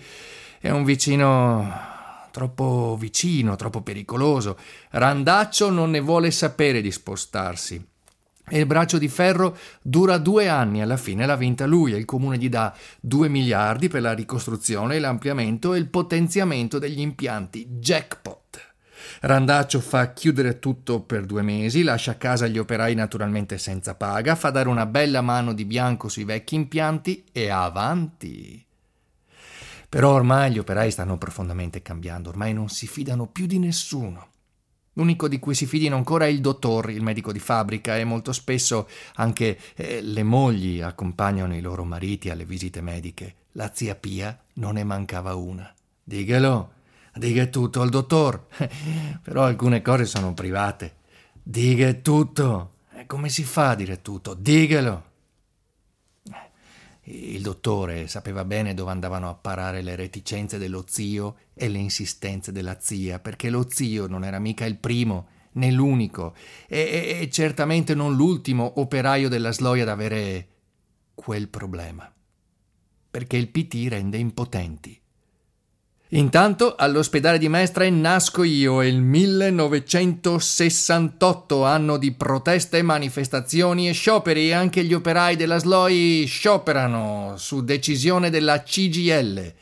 [0.59, 1.93] è un vicino
[2.35, 4.57] troppo vicino, troppo pericoloso.
[4.89, 7.81] Randaccio non ne vuole sapere di spostarsi.
[8.47, 12.03] E il braccio di ferro dura due anni, alla fine l'ha vinta lui e il
[12.03, 17.67] comune gli dà due miliardi per la ricostruzione, l'ampliamento e il potenziamento degli impianti.
[17.69, 18.73] Jackpot!
[19.21, 24.35] Randaccio fa chiudere tutto per due mesi, lascia a casa gli operai naturalmente senza paga,
[24.35, 28.64] fa dare una bella mano di bianco sui vecchi impianti e avanti.
[29.95, 34.27] Però ormai gli operai stanno profondamente cambiando, ormai non si fidano più di nessuno.
[34.91, 38.33] L'unico di cui si fidino ancora è il dottor, il medico di fabbrica, e molto
[38.33, 43.35] spesso anche eh, le mogli accompagnano i loro mariti alle visite mediche.
[43.53, 45.73] La zia Pia non ne mancava una.
[46.03, 46.73] Diglielo,
[47.13, 48.47] dica tutto al dottor.
[49.23, 50.95] Però alcune cose sono private.
[51.41, 52.73] Dica tutto.
[53.07, 54.33] Come si fa a dire tutto?
[54.33, 55.13] Diglielo.
[57.07, 62.51] Il dottore sapeva bene dove andavano a parare le reticenze dello zio e le insistenze
[62.51, 66.35] della zia, perché lo zio non era mica il primo né l'unico,
[66.67, 70.47] e, e certamente non l'ultimo operaio della sloia ad avere
[71.13, 72.11] quel problema.
[73.11, 74.99] Perché il PT rende impotenti.
[76.09, 84.53] Intanto all'ospedale di Mestre nasco io, il 1968, anno di proteste, manifestazioni e scioperi, e
[84.53, 89.53] anche gli operai della SLOI scioperano su decisione della CGL.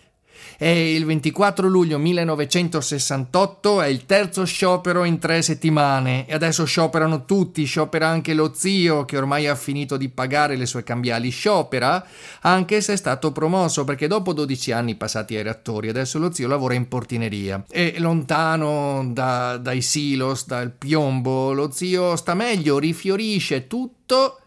[0.64, 6.26] E il 24 luglio 1968 è il terzo sciopero in tre settimane.
[6.26, 10.66] E adesso scioperano tutti, sciopera anche lo zio che ormai ha finito di pagare le
[10.66, 12.08] sue cambiali, sciopera
[12.44, 16.48] anche se è stato promosso perché dopo 12 anni passati ai reattori adesso lo zio
[16.48, 17.66] lavora in portineria.
[17.70, 24.40] E lontano da, dai silos, dal piombo, lo zio sta meglio, rifiorisce tutto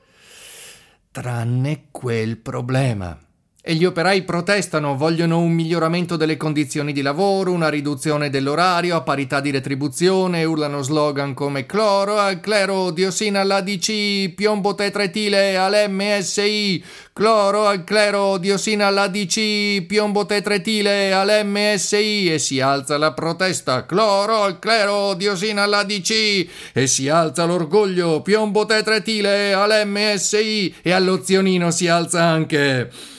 [1.11, 3.21] tranne quel problema
[3.69, 9.01] e gli operai protestano, vogliono un miglioramento delle condizioni di lavoro, una riduzione dell'orario a
[9.01, 18.39] parità di retribuzione, urlano slogan come cloro clero, diossina all'ADC, piombo tetretile all'MSI, cloro clero,
[18.39, 26.87] diossina all'ADC, piombo tetretile all'MSI e si alza la protesta, cloro clero, diossina all'ADC e
[26.87, 33.15] si alza l'orgoglio, piombo tetretile all'MSI e all'ozionino si alza anche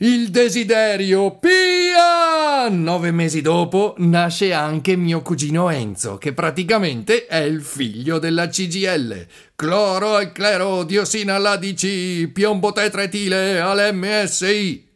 [0.00, 2.68] il desiderio Pia!
[2.68, 9.26] Nove mesi dopo nasce anche mio cugino Enzo, che praticamente è il figlio della CGL.
[9.56, 14.86] Cloro al clero, diosina all'ADC, piombo tetretile all'MSI.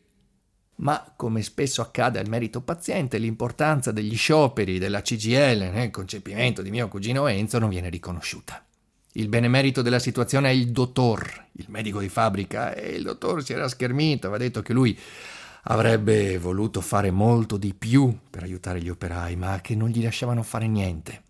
[0.77, 6.71] Ma, come spesso accade al merito paziente, l'importanza degli scioperi della CGL nel concepimento di
[6.71, 8.65] mio cugino Enzo non viene riconosciuta.
[9.13, 13.53] Il benemerito della situazione è il dottor, il medico di fabbrica, e il dottor si
[13.53, 14.99] era schermito, aveva detto che lui
[15.65, 20.43] avrebbe voluto fare molto di più per aiutare gli operai, ma che non gli lasciavano
[20.43, 21.23] fare niente.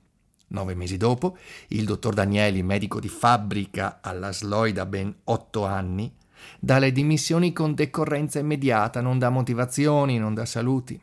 [0.48, 1.36] Nove mesi dopo,
[1.68, 6.14] il dottor Danieli, medico di fabbrica alla Sloy da ben otto anni,
[6.60, 11.00] dà le dimissioni con decorrenza immediata, non dà motivazioni, non dà saluti.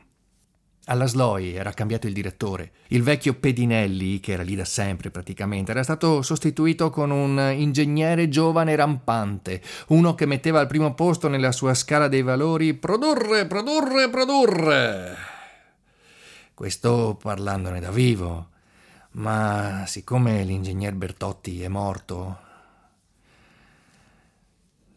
[0.92, 2.72] Alla Sloi era cambiato il direttore.
[2.88, 8.28] Il vecchio Pedinelli, che era lì da sempre praticamente, era stato sostituito con un ingegnere
[8.28, 14.10] giovane rampante, uno che metteva al primo posto nella sua scala dei valori produrre, produrre,
[14.10, 15.16] produrre.
[16.56, 18.50] Questo parlandone da vivo,
[19.12, 22.40] ma siccome l'ingegner Bertotti è morto,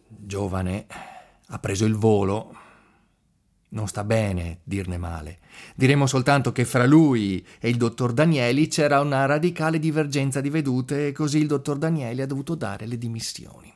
[0.08, 0.86] giovane,
[1.48, 2.56] ha preso il volo
[3.72, 5.38] non sta bene dirne male.
[5.74, 11.08] Diremo soltanto che fra lui e il dottor Danieli c'era una radicale divergenza di vedute
[11.08, 13.72] e così il dottor Danieli ha dovuto dare le dimissioni.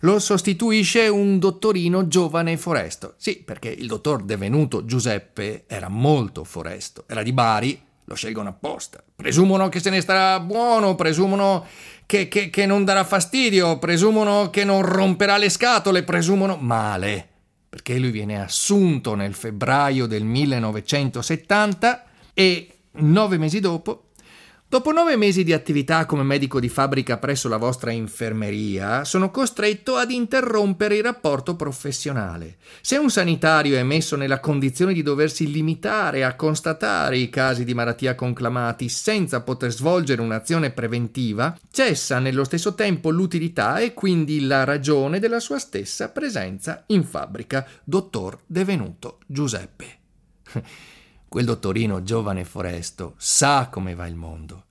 [0.00, 3.14] Lo sostituisce un dottorino giovane foresto.
[3.16, 7.04] Sì, perché il dottor devenuto Giuseppe era molto foresto.
[7.06, 9.02] Era di Bari, lo scelgono apposta.
[9.14, 11.64] Presumono che se ne starà buono, presumono
[12.06, 17.28] che, che, che non darà fastidio, presumono che non romperà le scatole, presumono male
[17.74, 22.68] perché lui viene assunto nel febbraio del 1970 e
[22.98, 24.03] nove mesi dopo
[24.74, 29.94] Dopo nove mesi di attività come medico di fabbrica presso la vostra infermeria, sono costretto
[29.94, 32.56] ad interrompere il rapporto professionale.
[32.80, 37.72] Se un sanitario è messo nella condizione di doversi limitare a constatare i casi di
[37.72, 44.64] malattia conclamati senza poter svolgere un'azione preventiva, cessa nello stesso tempo l'utilità e quindi la
[44.64, 47.64] ragione della sua stessa presenza in fabbrica.
[47.84, 49.98] Dottor Devenuto Giuseppe.
[51.34, 54.66] Quel dottorino giovane foresto sa come va il mondo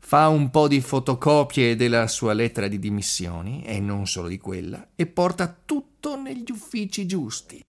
[0.00, 4.88] fa un po' di fotocopie della sua lettera di dimissioni, e non solo di quella,
[4.94, 7.62] e porta tutto negli uffici giusti.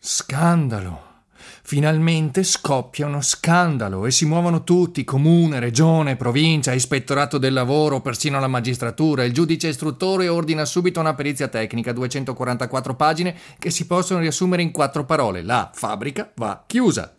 [0.00, 1.26] Scandalo!
[1.62, 8.40] Finalmente scoppia uno scandalo e si muovono tutti, comune, regione, provincia, ispettorato del lavoro, persino
[8.40, 9.22] la magistratura.
[9.22, 14.72] Il giudice istruttore ordina subito una perizia tecnica, 244 pagine, che si possono riassumere in
[14.72, 15.42] quattro parole.
[15.42, 17.12] La fabbrica va chiusa.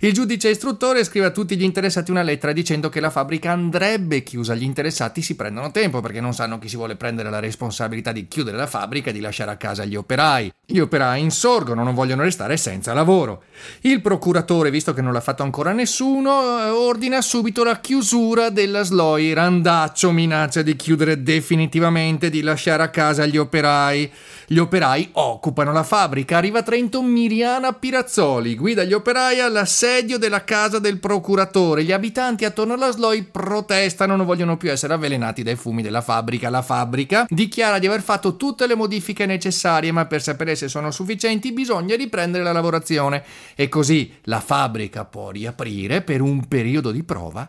[0.00, 4.22] Il giudice istruttore scrive a tutti gli interessati una lettera dicendo che la fabbrica andrebbe
[4.22, 4.54] chiusa.
[4.54, 8.28] Gli interessati si prendono tempo perché non sanno chi si vuole prendere la responsabilità di
[8.28, 10.52] chiudere la fabbrica e di lasciare a casa gli operai.
[10.64, 13.44] Gli operai insorgono, non vogliono restare senza lavoro.
[13.82, 18.82] Il procuratore, visto che non l'ha fatto ancora nessuno, eh, ordina subito la chiusura della
[18.82, 19.32] SLOI.
[19.32, 24.10] Randaccio minaccia di chiudere definitivamente, di lasciare a casa gli operai.
[24.48, 26.36] Gli operai occupano la fabbrica.
[26.36, 29.40] Arriva Trento Miriana Pirazzoli, guida gli operai
[29.76, 31.84] all'assedio della casa del procuratore.
[31.84, 36.48] Gli abitanti attorno alla SLOI protestano, non vogliono più essere avvelenati dai fumi della fabbrica.
[36.48, 40.90] La fabbrica dichiara di aver fatto tutte le modifiche necessarie, ma per sapere se sono
[40.90, 43.22] sufficienti bisogna riprendere la lavorazione.
[43.54, 47.48] E così la fabbrica può riaprire per un periodo di prova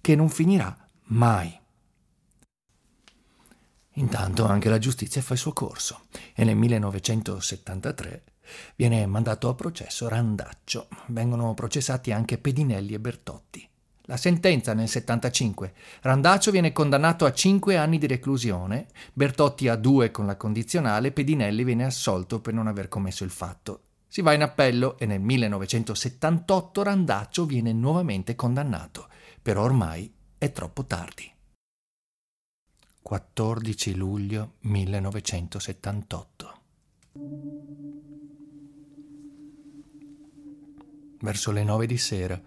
[0.00, 0.74] che non finirà
[1.08, 1.60] mai.
[3.98, 6.02] Intanto anche la giustizia fa il suo corso
[6.34, 8.22] e nel 1973
[8.74, 10.88] viene mandato a processo Randaccio.
[11.06, 13.68] Vengono processati anche Pedinelli e Bertotti.
[14.08, 15.72] La sentenza nel 75.
[16.02, 21.64] Randaccio viene condannato a 5 anni di reclusione, Bertotti a 2 con la condizionale, Pedinelli
[21.64, 23.80] viene assolto per non aver commesso il fatto.
[24.06, 29.08] Si va in appello e nel 1978 Randaccio viene nuovamente condannato,
[29.42, 31.28] però ormai è troppo tardi.
[33.02, 36.60] 14 luglio 1978.
[41.26, 42.40] Verso le nove di sera,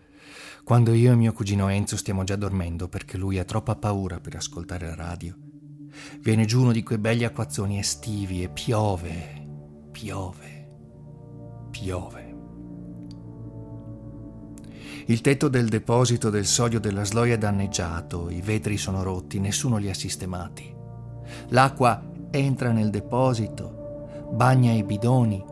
[0.63, 4.37] quando io e mio cugino Enzo stiamo già dormendo perché lui ha troppa paura per
[4.37, 5.35] ascoltare la radio,
[6.21, 9.45] viene giù uno di quei begli acquazzoni estivi e piove,
[9.91, 10.69] piove,
[11.71, 12.35] piove.
[15.07, 19.75] Il tetto del deposito del sodio della sloia è danneggiato, i vetri sono rotti, nessuno
[19.75, 20.73] li ha sistemati.
[21.49, 22.01] L'acqua
[22.31, 25.43] entra nel deposito, bagna i bidoni,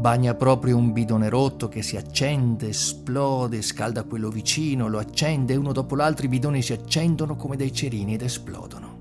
[0.00, 5.72] bagna proprio un bidone rotto che si accende, esplode, scalda quello vicino, lo accende, uno
[5.72, 8.98] dopo l'altro i bidoni si accendono come dei cerini ed esplodono.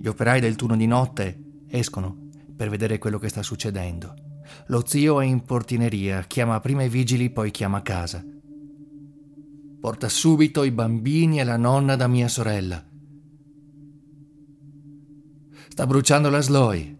[0.00, 4.14] Gli operai del turno di notte escono per vedere quello che sta succedendo.
[4.68, 8.24] Lo zio è in portineria, chiama prima i vigili, poi chiama a casa.
[9.80, 12.84] Porta subito i bambini e la nonna da mia sorella.
[15.68, 16.97] Sta bruciando la sloi.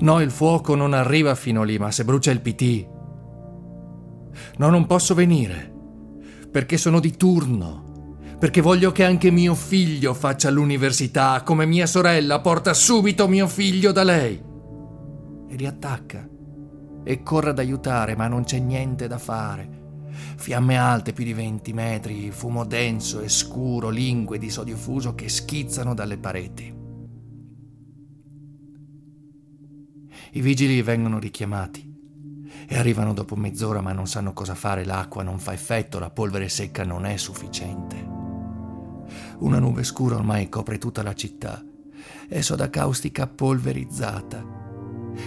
[0.00, 2.86] No, il fuoco non arriva fino lì, ma se brucia il PT.
[4.58, 5.72] No, non posso venire,
[6.50, 12.40] perché sono di turno, perché voglio che anche mio figlio faccia l'università, come mia sorella
[12.40, 14.42] porta subito mio figlio da lei
[15.48, 16.28] e riattacca
[17.04, 19.82] e corre ad aiutare, ma non c'è niente da fare.
[20.36, 25.28] Fiamme alte più di 20 metri, fumo denso e scuro, lingue di sodio fuso che
[25.28, 26.83] schizzano dalle pareti.
[30.36, 31.92] I vigili vengono richiamati
[32.66, 36.48] e arrivano dopo mezz'ora ma non sanno cosa fare, l'acqua non fa effetto, la polvere
[36.48, 38.04] secca non è sufficiente.
[39.38, 41.64] Una nube scura ormai copre tutta la città
[42.28, 44.44] e soda caustica polverizzata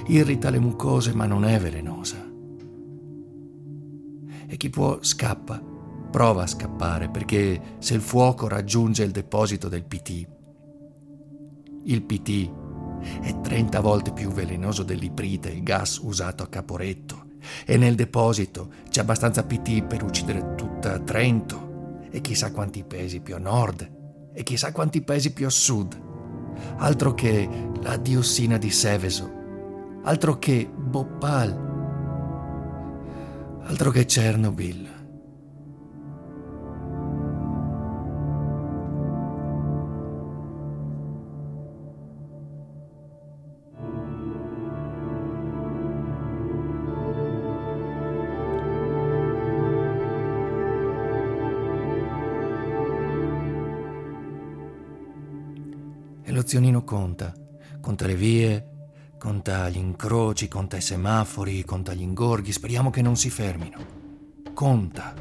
[0.08, 2.18] irrita le mucose ma non è velenosa.
[4.45, 5.64] E chi può scappa,
[6.12, 10.28] prova a scappare perché se il fuoco raggiunge il deposito del PT,
[11.86, 12.66] il PT
[13.21, 17.25] è 30 volte più velenoso dell'iprite, il gas usato a Caporetto,
[17.65, 23.36] e nel deposito c'è abbastanza PT per uccidere tutta Trento, e chissà quanti pesi più
[23.36, 26.05] a nord, e chissà quanti pesi più a sud.
[26.78, 27.47] Altro che
[27.82, 29.32] la diossina di Seveso,
[30.03, 31.65] altro che Bhopal,
[33.63, 34.95] altro che Chernobyl.
[56.47, 57.33] E lo zionino conta,
[57.82, 58.65] conta le vie,
[59.17, 63.78] Conta gli incroci, conta i semafori, conta gli ingorghi, speriamo che non si fermino.
[64.53, 65.13] Conta.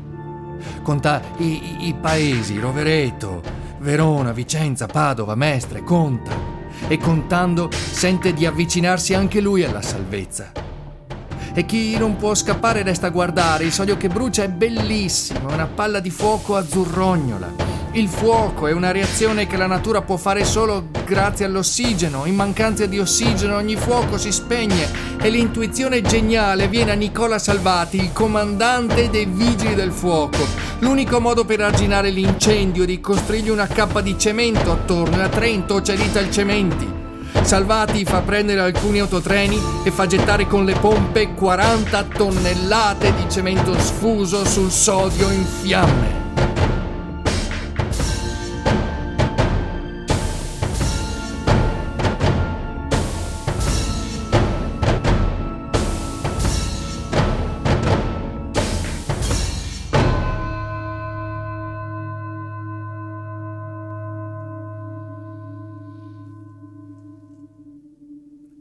[0.82, 3.42] Conta i, i, i paesi, Rovereto,
[3.80, 6.30] Verona, Vicenza, Padova, Mestre, conta.
[6.86, 10.52] E contando sente di avvicinarsi anche lui alla salvezza.
[11.54, 13.64] e chi non può scappare resta a guardare.
[13.64, 17.75] Il sodio che brucia è bellissimo, è una palla di fuoco azzurrognola.
[17.96, 22.26] Il fuoco è una reazione che la natura può fare solo grazie all'ossigeno.
[22.26, 27.96] In mancanza di ossigeno ogni fuoco si spegne e l'intuizione geniale viene a Nicola Salvati,
[27.96, 30.46] il comandante dei vigili del fuoco.
[30.80, 35.28] L'unico modo per arginare l'incendio è di costruirgli una cappa di cemento attorno e a
[35.30, 36.86] Trento c'è Rital Cementi.
[37.40, 43.72] Salvati fa prendere alcuni autotreni e fa gettare con le pompe 40 tonnellate di cemento
[43.80, 46.25] sfuso sul sodio in fiamme.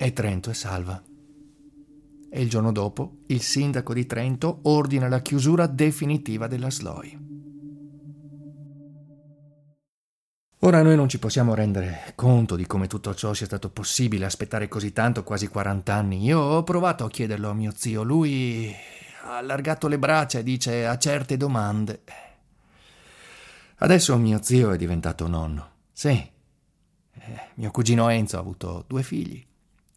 [0.06, 1.02] E Trento è salva.
[2.30, 7.24] E il giorno dopo il sindaco di Trento ordina la chiusura definitiva della SLOI.
[10.60, 14.68] Ora noi non ci possiamo rendere conto di come tutto ciò sia stato possibile aspettare
[14.68, 16.24] così tanto, quasi 40 anni.
[16.24, 18.74] Io ho provato a chiederlo a mio zio, lui
[19.24, 22.02] ha allargato le braccia e dice a certe domande.
[23.78, 25.70] Adesso mio zio è diventato nonno.
[25.92, 26.10] Sì.
[26.10, 29.46] Eh, mio cugino Enzo ha avuto due figli.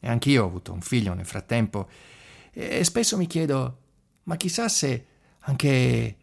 [0.00, 1.88] E anch'io ho avuto un figlio nel frattempo
[2.60, 3.78] e spesso mi chiedo,
[4.24, 5.06] ma chissà se
[5.40, 6.16] anche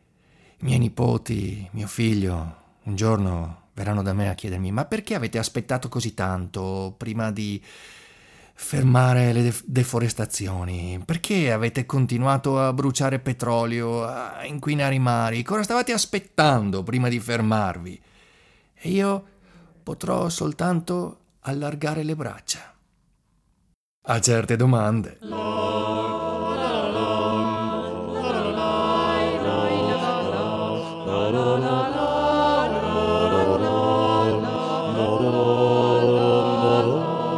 [0.57, 5.37] i miei nipoti, mio figlio, un giorno verranno da me a chiedermi, ma perché avete
[5.37, 7.63] aspettato così tanto prima di
[8.53, 11.01] fermare le def- deforestazioni?
[11.05, 15.41] Perché avete continuato a bruciare petrolio, a inquinare i mari?
[15.41, 18.01] Cosa stavate aspettando prima di fermarvi?
[18.73, 19.25] E io
[19.83, 22.74] potrò soltanto allargare le braccia
[24.07, 25.17] a certe domande.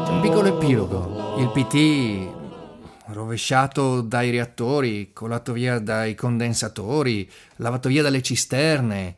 [0.10, 1.36] Un piccolo epilogo.
[1.38, 2.36] Il PT
[3.14, 9.16] rovesciato dai reattori, colato via dai condensatori, lavato via dalle cisterne.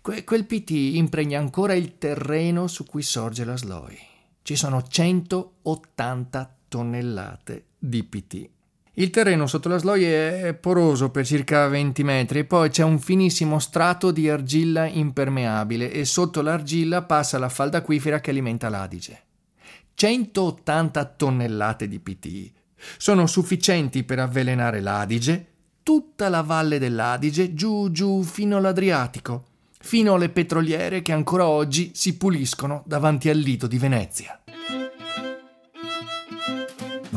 [0.00, 3.98] Que- quel PT impregna ancora il terreno su cui sorge la SLOI.
[4.42, 8.48] Ci sono 180 tonnellate di PT.
[8.94, 12.98] Il terreno sotto la sloia è poroso per circa 20 metri e poi c'è un
[12.98, 19.22] finissimo strato di argilla impermeabile e sotto l'argilla passa la falda acquifera che alimenta l'Adige.
[19.94, 22.50] 180 tonnellate di PT
[22.96, 25.46] sono sufficienti per avvelenare l'Adige,
[25.82, 29.44] tutta la valle dell'Adige, giù giù fino all'Adriatico,
[29.80, 34.40] fino alle petroliere che ancora oggi si puliscono davanti al lido di Venezia.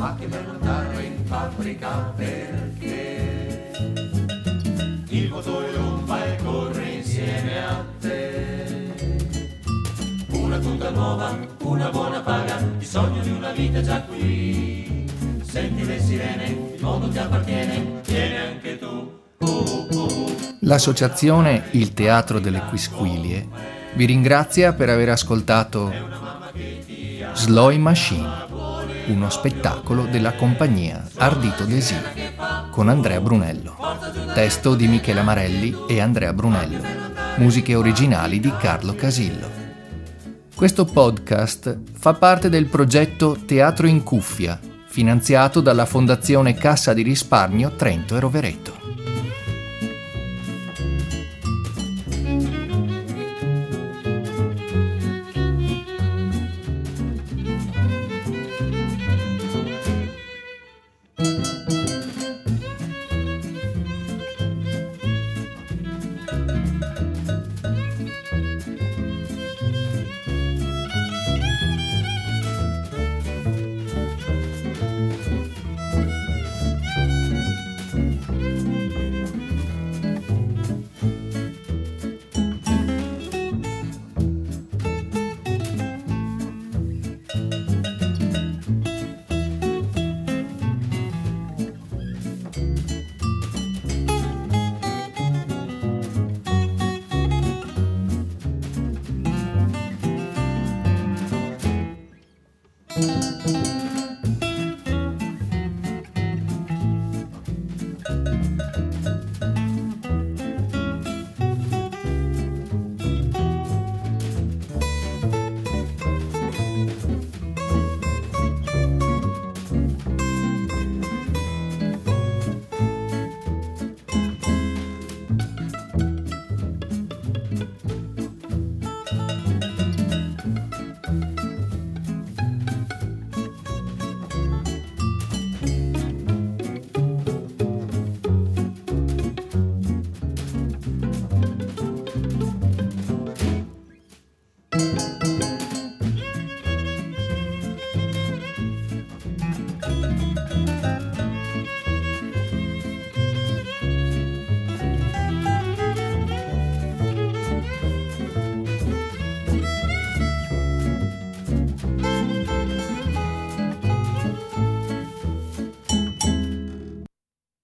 [0.02, 3.70] Ma che bello andare in fabbrica perché
[5.06, 8.94] il motore non va e corre insieme a te.
[10.30, 15.08] Una tuta nuova, una buona paga, il sogno di una vita già qui.
[15.40, 19.20] Senti le sirene, il mondo ti appartiene, vieni anche tu.
[19.38, 20.36] Uh, uh, uh.
[20.62, 23.46] L'associazione Il Teatro delle Quisquilie
[23.94, 25.92] vi ringrazia per aver ascoltato
[27.34, 28.51] Sloy Machine
[29.06, 31.96] uno spettacolo della compagnia Ardito Desì
[32.70, 33.76] con Andrea Brunello.
[34.34, 36.82] Testo di Michele Amarelli e Andrea Brunello.
[37.36, 39.60] Musiche originali di Carlo Casillo.
[40.54, 47.72] Questo podcast fa parte del progetto Teatro in Cuffia, finanziato dalla Fondazione Cassa di Risparmio
[47.74, 48.81] Trento e Rovereto.